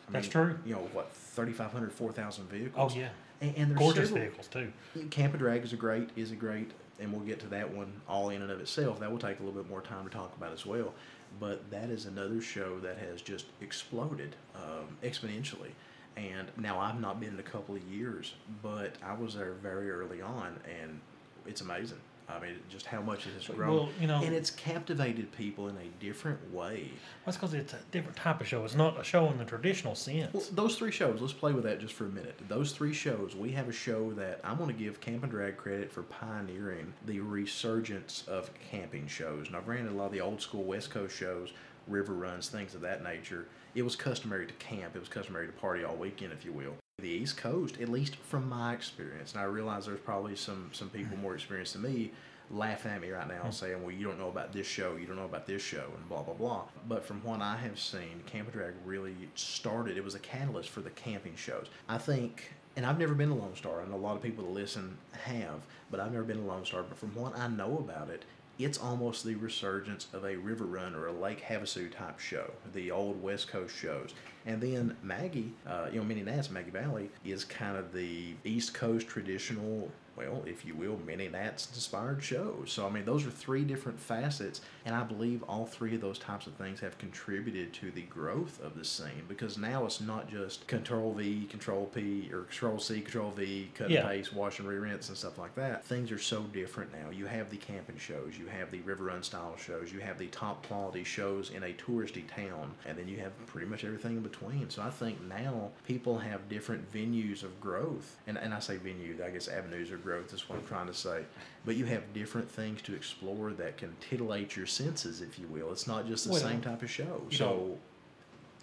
[0.08, 0.60] I That's mean, true.
[0.66, 2.94] You know what, 3,500, 4,000 vehicles.
[2.94, 3.10] Oh yeah,
[3.42, 4.72] and, and there's gorgeous several- vehicles too.
[5.10, 7.92] Camp and Drag is a great is a great, and we'll get to that one
[8.08, 9.00] all in and of itself.
[9.00, 10.94] That will take a little bit more time to talk about as well.
[11.40, 15.72] But that is another show that has just exploded um, exponentially,
[16.18, 19.90] And now I've not been in a couple of years, but I was there very
[19.92, 21.00] early on, and
[21.46, 22.00] it's amazing.
[22.36, 23.76] I mean, just how much it has grown.
[23.76, 26.92] Well, you know- and it's captivated people in a different way.
[27.26, 28.64] That's because it's a different type of show.
[28.66, 30.34] It's not a show in the traditional sense.
[30.34, 32.40] Well, those three shows, let's play with that just for a minute.
[32.48, 35.58] Those three shows, we have a show that I'm going to give Camp and Drag
[35.58, 39.50] credit for pioneering the resurgence of camping shows.
[39.52, 41.52] Now, granted, a lot of the old school West Coast shows,
[41.88, 44.96] river runs, things of that nature, it was customary to camp.
[44.96, 46.74] It was customary to party all weekend, if you will.
[47.02, 50.90] The East Coast, at least from my experience, and I realize there's probably some some
[50.90, 52.12] people more experienced than me
[52.54, 53.52] laughing at me right now hmm.
[53.52, 56.08] saying, well, you don't know about this show, you don't know about this show, and
[56.10, 56.64] blah, blah, blah.
[56.88, 60.70] But from what I have seen, Camp and Drag really started, it was a catalyst
[60.70, 61.68] for the camping shows.
[61.88, 64.52] I think, and I've never been to Lone Star, and a lot of people that
[64.52, 66.84] listen have, but I've never been to Lone Star.
[66.84, 68.26] But from what I know about it,
[68.66, 72.92] it's almost the resurgence of a river run or a Lake Havasu type show, the
[72.92, 74.14] old West Coast shows.
[74.46, 78.74] And then Maggie, uh, you know, Mini Nats, Maggie Valley, is kind of the East
[78.74, 79.92] Coast traditional,
[80.30, 82.72] well, if you will, Mini Nats inspired shows.
[82.72, 86.20] So, I mean, those are three different facets, and I believe all three of those
[86.20, 90.30] types of things have contributed to the growth of the scene because now it's not
[90.30, 94.02] just Control V, Control P, or Control C, Control V, cut Yeah.
[94.02, 95.84] and paste, wash and re-rinse, and stuff like that.
[95.86, 97.10] Things are so different now.
[97.10, 100.28] You have the camping shows, you have the river run style shows, you have the
[100.28, 104.24] top quality shows in a touristy town, and then you have pretty much everything in
[104.24, 104.70] between.
[104.70, 109.18] So I think now people have different venues of growth, and and I say venue,
[109.24, 111.24] I guess avenues of growth is what I'm trying to say.
[111.66, 115.72] But you have different things to explore that can titillate your senses, if you will.
[115.72, 117.22] It's not just the Well, same type of show.
[117.32, 117.78] So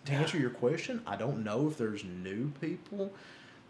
[0.06, 3.12] to answer your question, I don't know if there's new people.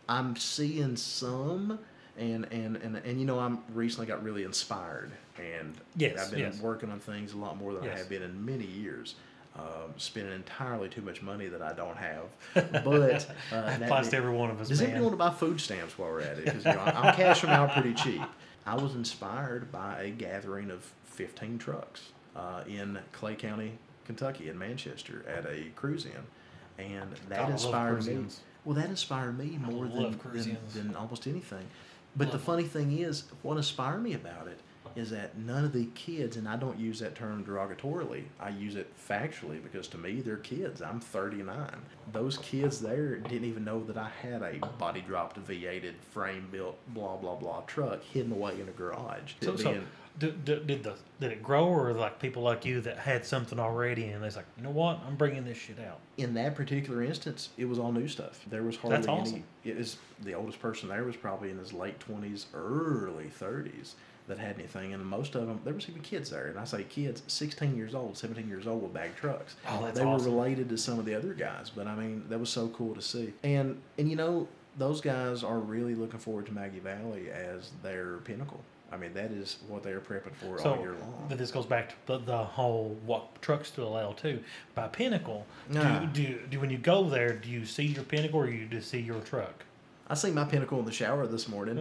[0.08, 1.78] I'm seeing some,
[2.16, 6.40] and and and and you know, I'm recently got really inspired, and Yes, I've been
[6.40, 6.60] yes.
[6.60, 9.14] working on things a lot more than I have been in many years.
[9.58, 12.26] Um, spending entirely too much money that I don't have,
[12.84, 14.90] but uh, that applies to every one of us, does man.
[14.90, 16.44] anybody want to buy food stamps while we're at it?
[16.44, 18.22] Because you know, I'm cashing them out pretty cheap.
[18.64, 23.72] I was inspired by a gathering of 15 trucks uh, in Clay County,
[24.04, 28.26] Kentucky, in Manchester, at a cruise in, and that God, inspired me.
[28.64, 31.66] Well, that inspired me more than, than, than almost anything.
[32.14, 34.60] But the funny thing is, what inspired me about it
[34.96, 38.74] is that none of the kids, and I don't use that term derogatorily, I use
[38.74, 40.82] it factually because to me they're kids.
[40.82, 41.70] I'm 39.
[42.12, 46.78] Those kids there didn't even know that I had a body dropped V8 frame built
[46.88, 49.34] blah blah blah truck hidden away in a garage.
[49.40, 49.80] So, so
[50.18, 53.58] did, did, did the did it grow, or like people like you that had something
[53.58, 56.00] already, and they's like, you know what, I'm bringing this shit out.
[56.16, 58.44] in that particular instance, it was all new stuff.
[58.50, 59.44] There was hardly That's awesome.
[59.64, 59.70] any.
[59.72, 63.94] It was the oldest person there was probably in his late twenties, early thirties
[64.28, 66.46] that had anything, and most of them there was even kids there.
[66.46, 69.56] And I say kids, sixteen years old, seventeen years old with bag trucks.
[69.68, 70.32] Oh, that's they awesome.
[70.32, 72.94] were related to some of the other guys, but I mean that was so cool
[72.94, 73.32] to see.
[73.42, 78.18] And and you know those guys are really looking forward to Maggie Valley as their
[78.18, 78.60] pinnacle.
[78.90, 81.26] I mean that is what they are prepping for So all year long.
[81.28, 84.38] but this goes back to the, the whole what trucks to allow too.
[84.74, 86.00] By Pinnacle, Nah.
[86.06, 88.88] do, do do when you go there, do you see your Pinnacle or you just
[88.90, 89.64] see your truck?
[90.10, 91.78] I see my pinnacle in the shower this morning.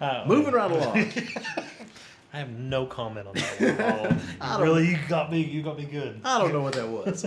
[0.00, 0.96] Uh, Moving right along.
[2.32, 4.60] I have no comment on that one at all.
[4.62, 5.40] Really, you got me.
[5.42, 6.20] You got me good.
[6.24, 7.26] I don't know what that was.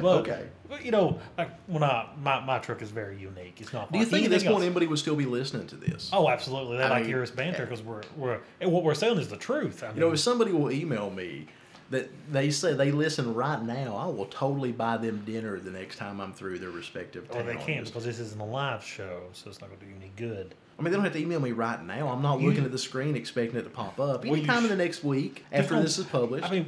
[0.00, 0.46] Well, Okay.
[0.68, 3.60] But you know, like when I my, my truck is very unique.
[3.60, 3.90] It's not.
[3.90, 4.62] Do you think at this point else.
[4.62, 6.10] anybody would still be listening to this?
[6.12, 6.76] Oh, absolutely.
[6.76, 9.26] They I like mean, hear us banter because we're we're and what we're saying is
[9.26, 9.82] the truth.
[9.82, 11.48] I mean, You know, if somebody will email me
[11.90, 15.96] that they say they listen right now, I will totally buy them dinner the next
[15.96, 19.50] time I'm through their respective or they can't because this isn't a live show, so
[19.50, 20.54] it's not going to do any good.
[20.78, 22.08] I mean, they don't have to email me right now.
[22.08, 24.24] I'm not You- looking at the screen expecting it to pop up.
[24.24, 26.46] Well, Anytime in the next week after this is published.
[26.46, 26.66] I mean,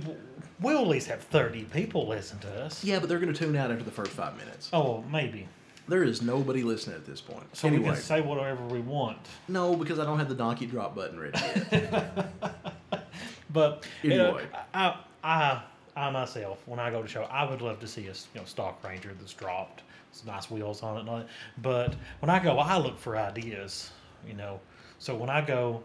[0.61, 2.83] we'll at least have thirty people listen to us.
[2.85, 4.69] yeah, but they're going to tune out after the first five minutes.
[4.73, 5.49] Oh, maybe.
[5.89, 7.45] There is nobody listening at this point.
[7.57, 9.19] So we can say whatever we want.
[9.49, 12.33] no, because I don't have the donkey drop button ready yet.
[13.53, 14.47] But you know, Anyway.
[14.73, 15.63] I, I,
[15.97, 18.45] I myself, when I go to show, I would love to see a you know
[18.45, 19.83] stock Ranger that's dropped,
[20.13, 21.29] some nice wheels on it, and all that.
[21.61, 23.91] But when I go, I look for ideas.
[24.27, 24.61] You know,
[24.99, 25.83] so when I go,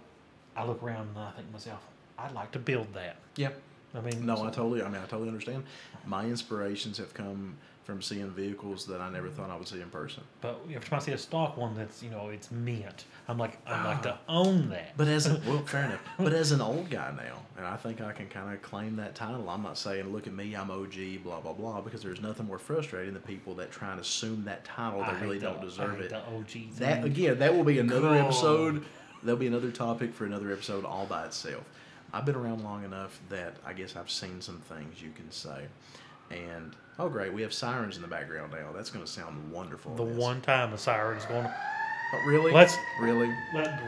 [0.55, 1.81] I look around and I think to myself,
[2.19, 3.15] I'd like to build that.
[3.35, 3.59] Yep.
[3.95, 4.81] I mean, No, so- I totally.
[4.83, 5.63] I mean, I totally understand.
[6.05, 7.55] My inspirations have come
[7.87, 9.33] from seeing vehicles that I never mm.
[9.33, 10.21] thought I would see in person.
[10.41, 13.85] But if I see a stock one that's you know it's mint, I'm like I'd
[13.85, 14.19] like to ah.
[14.27, 14.97] own that.
[14.97, 16.01] But as a, well, fair enough.
[16.19, 19.15] But as an old guy now, and I think I can kind of claim that
[19.15, 19.49] title.
[19.49, 22.59] I'm not saying, look at me, I'm OG, blah blah blah, because there's nothing more
[22.59, 26.09] frustrating than people that try and assume that title that really don't deserve it.
[26.09, 28.17] The OG That again, that will be another God.
[28.17, 28.83] episode.
[29.23, 31.63] There'll be another topic for another episode all by itself.
[32.13, 35.67] I've been around long enough that I guess I've seen some things you can say.
[36.31, 38.71] And oh, great, we have sirens in the background now.
[38.75, 39.95] That's going to sound wonderful.
[39.95, 41.55] The one time the siren's going to.
[42.13, 42.51] Oh, really?
[42.51, 43.33] Let's- really.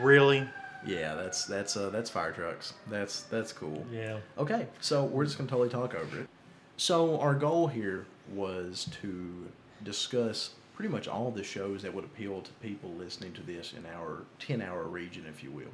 [0.01, 0.47] Really?
[0.85, 2.73] Yeah, that's that's uh, that's fire trucks.
[2.89, 3.85] That's that's cool.
[3.91, 4.19] Yeah.
[4.37, 6.29] Okay, so we're just gonna totally talk over it.
[6.77, 9.47] So our goal here was to
[9.83, 13.85] discuss pretty much all the shows that would appeal to people listening to this in
[13.93, 15.71] our ten-hour region, if you will.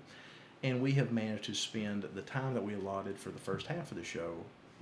[0.63, 3.91] And we have managed to spend the time that we allotted for the first half
[3.91, 4.33] of the show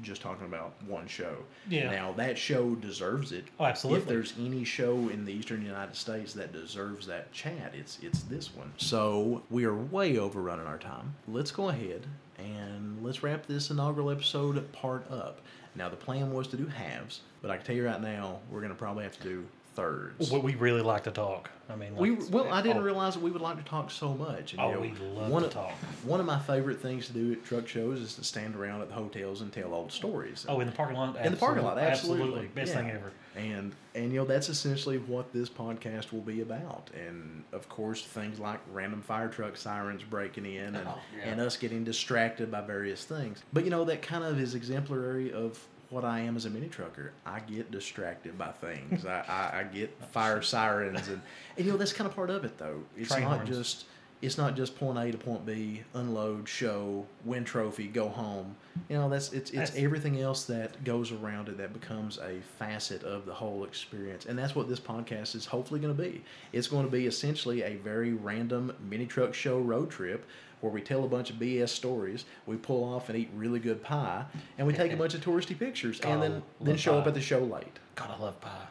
[0.02, 1.38] just talking about one show.
[1.70, 1.91] Yeah.
[1.91, 3.46] Now that show deserves it.
[3.60, 4.02] Oh, absolutely.
[4.02, 8.24] If there's any show in the eastern United States that deserves that chat, it's it's
[8.24, 8.74] this one.
[8.78, 11.16] So we are way overrunning our time.
[11.28, 15.41] Let's go ahead and let's wrap this inaugural episode part up.
[15.76, 18.62] Now the plan was to do halves, but I can tell you right now we're
[18.62, 20.32] gonna probably have to do thirds.
[20.32, 21.49] We, we really like to talk.
[21.69, 23.89] I mean, like, We well, I didn't oh, realize that we would like to talk
[23.89, 24.51] so much.
[24.53, 25.71] And, Oh, you know, we love one to of, talk.
[26.03, 28.89] One of my favorite things to do at truck shows is to stand around at
[28.89, 30.45] the hotels and tell old stories.
[30.49, 31.15] Oh, in the parking lot.
[31.17, 32.78] in the parking lot, Absolute- absolutely, best Yeah.
[32.82, 33.11] thing ever.
[33.36, 36.89] And and you know that's essentially what this podcast will be about.
[36.93, 41.32] And of course, things like random fire truck sirens breaking in and Oh, yeah.
[41.32, 43.41] and us getting distracted by various things.
[43.51, 45.59] But you know that kind of is exemplary of
[45.94, 47.14] what I am as a mini trucker.
[47.26, 49.06] I get distracted by things.
[49.06, 51.22] I, I, I get fire sirens and
[51.58, 52.82] and you know that's kind of part of it though.
[52.98, 53.50] It's Train not horns.
[53.50, 53.86] just
[54.24, 58.55] it's not just point A to point B, unload, show, win trophy, go home.
[58.89, 62.39] You know, that's it's it's That's- everything else that goes around it that becomes a
[62.57, 64.26] facet of the whole experience.
[64.26, 66.24] And that's what this podcast is hopefully going to be.
[66.53, 70.26] It's going to be essentially a very random mini truck show road trip
[70.61, 73.84] where we tell a bunch of BS stories, we pull off and eat really good
[73.84, 74.24] pie,
[74.57, 77.13] and we take a bunch of touristy pictures and then Oh, then show up at
[77.13, 77.80] the show late.
[77.95, 78.67] God, I love pie.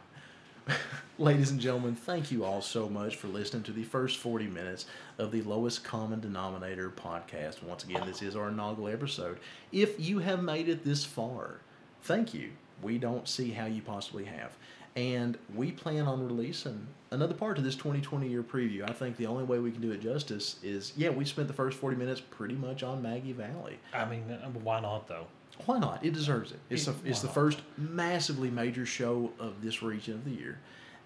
[1.19, 4.87] Ladies and gentlemen, thank you all so much for listening to the first 40 minutes
[5.19, 7.63] of the Lowest Common Denominator podcast.
[7.63, 9.39] Once again, this is our inaugural episode.
[9.71, 11.59] If you have made it this far,
[12.03, 12.51] thank you.
[12.83, 14.57] We don't see how you possibly have.
[14.95, 18.89] And we plan on releasing another part of this 2020 year preview.
[18.89, 21.55] I think the only way we can do it justice is yeah, we spent the
[21.55, 23.79] first 40 minutes pretty much on Maggie Valley.
[23.95, 24.25] I mean,
[24.63, 25.27] why not though?
[25.67, 26.05] Why not?
[26.05, 26.59] It deserves it.
[26.71, 30.59] It's, It- the, it's the first massively major show of this region of the year.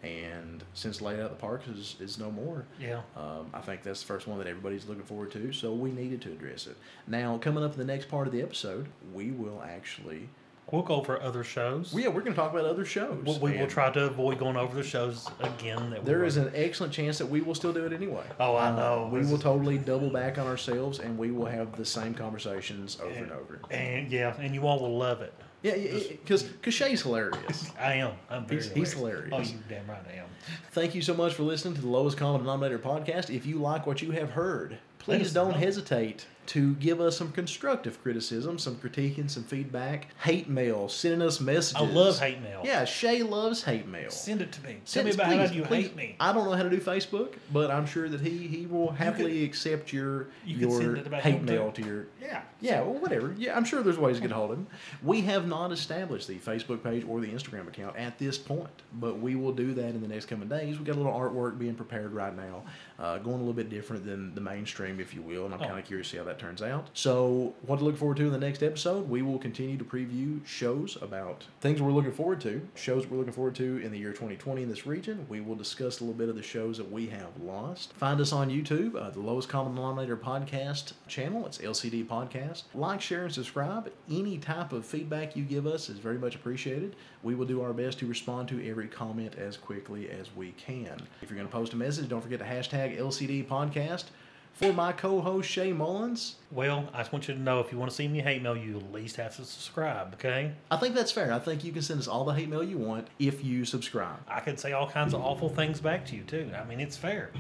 [0.03, 3.01] And since Laid Out the Park is, is no more, Yeah.
[3.17, 5.53] um, I think that's the first one that everybody's looking forward to.
[5.53, 6.77] So we needed to address it.
[7.07, 10.29] Now, coming up in the next part of the episode, we will actually.
[10.73, 11.93] We'll go over other shows.
[11.93, 13.39] Well, yeah, we're going to talk about other shows.
[13.41, 15.91] We, we will try to avoid going over the shows again.
[15.91, 18.25] That There is an excellent chance that we will still do it anyway.
[18.41, 19.11] Oh, I Uh, know.
[19.13, 22.15] we This will is- totally double back on ourselves and we will have the same
[22.15, 23.61] conversations over and and, over.
[23.71, 25.33] and yeah, and you all will love it.
[25.63, 25.75] Yeah,
[26.11, 27.71] because Shay's hilarious.
[27.81, 28.13] I am.
[28.29, 28.61] I'm very.
[28.63, 29.31] He's- he's hilarious.
[29.33, 30.27] Oh, you damn right I am.
[30.73, 33.35] Thank you so much for listening to the Lowest Common Denominator podcast.
[33.35, 35.57] If you like what you have heard, please don't know.
[35.59, 40.09] hesitate to give us some constructive criticism, some critique, and some feedback.
[40.23, 41.75] Hate mail, sending us messages.
[41.77, 42.63] I love hate mail.
[42.65, 44.11] Yeah, Shay loves hate mail.
[44.11, 44.77] Send it to me.
[44.87, 45.83] Tell me about please, how you please.
[45.87, 46.17] hate me.
[46.21, 49.45] I don't know how to do Facebook, but I'm sure that he he will happily
[49.45, 51.83] accept your you could your send it hate mail too.
[51.83, 52.43] to your Yeah.
[52.61, 53.35] yeah, well, whatever.
[53.39, 54.67] Yeah, I'm sure there's ways to get hold of him.
[55.03, 59.19] We have not established the Facebook page or the Instagram account at this point, but
[59.19, 60.77] we will do that in the next coming days.
[60.77, 62.63] We've got a little artwork being prepared right now,
[62.99, 65.67] uh, going a little bit different than the mainstream, if you will, and I'm Oh.
[65.67, 66.89] kind of curious to see how that turns out.
[66.95, 69.09] So, what to look forward to in the next episode?
[69.09, 73.33] We will continue to preview shows about things we're looking forward to, shows we're looking
[73.33, 75.27] forward to in the year 2020 in this region.
[75.29, 77.93] We will discuss a little bit of the shows that we have lost.
[77.95, 81.45] Find us on YouTube, uh, the Lowest Common Denominator podcast channel.
[81.47, 82.63] It's LCD Podcast.
[82.75, 83.91] Like, share, and subscribe.
[84.11, 86.97] Any type of feedback you give us is very much appreciated.
[87.23, 90.97] We will do our best to respond to every comment as quickly as we can.
[91.23, 94.05] If you're going to post a message, don't forget to hashtag LCD Podcast.
[94.53, 97.91] For my co-host Shay Mullins, Well, I just want you to know if you want
[97.91, 100.15] to see me hate mail, you at least have to subscribe.
[100.15, 100.53] Okay.
[100.71, 101.31] I think that's fair.
[101.31, 104.19] I think you can send us all the hate mail you want if you subscribe.
[104.27, 106.51] I could say all kinds of awful things back to you too.
[106.59, 107.33] I mean, it's fair.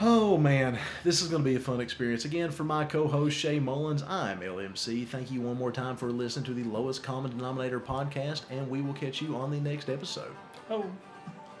[0.00, 2.24] Oh man, this is going to be a fun experience.
[2.26, 5.08] Again, for my co host Shay Mullins, I'm LMC.
[5.08, 8.82] Thank you one more time for listening to the Lowest Common Denominator podcast, and we
[8.82, 10.30] will catch you on the next episode.
[10.70, 10.84] Oh.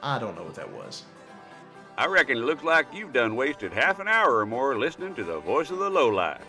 [0.02, 1.04] I don't know what that was.
[1.98, 5.24] I reckon it looks like you've done wasted half an hour or more listening to
[5.24, 6.42] the voice of the lowlife.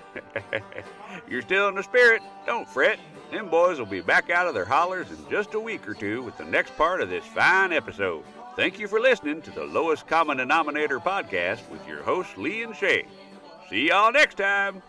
[1.30, 2.22] You're still in the spirit.
[2.46, 3.00] Don't fret.
[3.32, 6.22] Them boys will be back out of their hollers in just a week or two
[6.22, 8.26] with the next part of this fine episode.
[8.58, 12.76] Thank you for listening to the Lowest Common Denominator podcast with your hosts Lee and
[12.76, 13.06] Shay.
[13.70, 14.82] See y'all next time.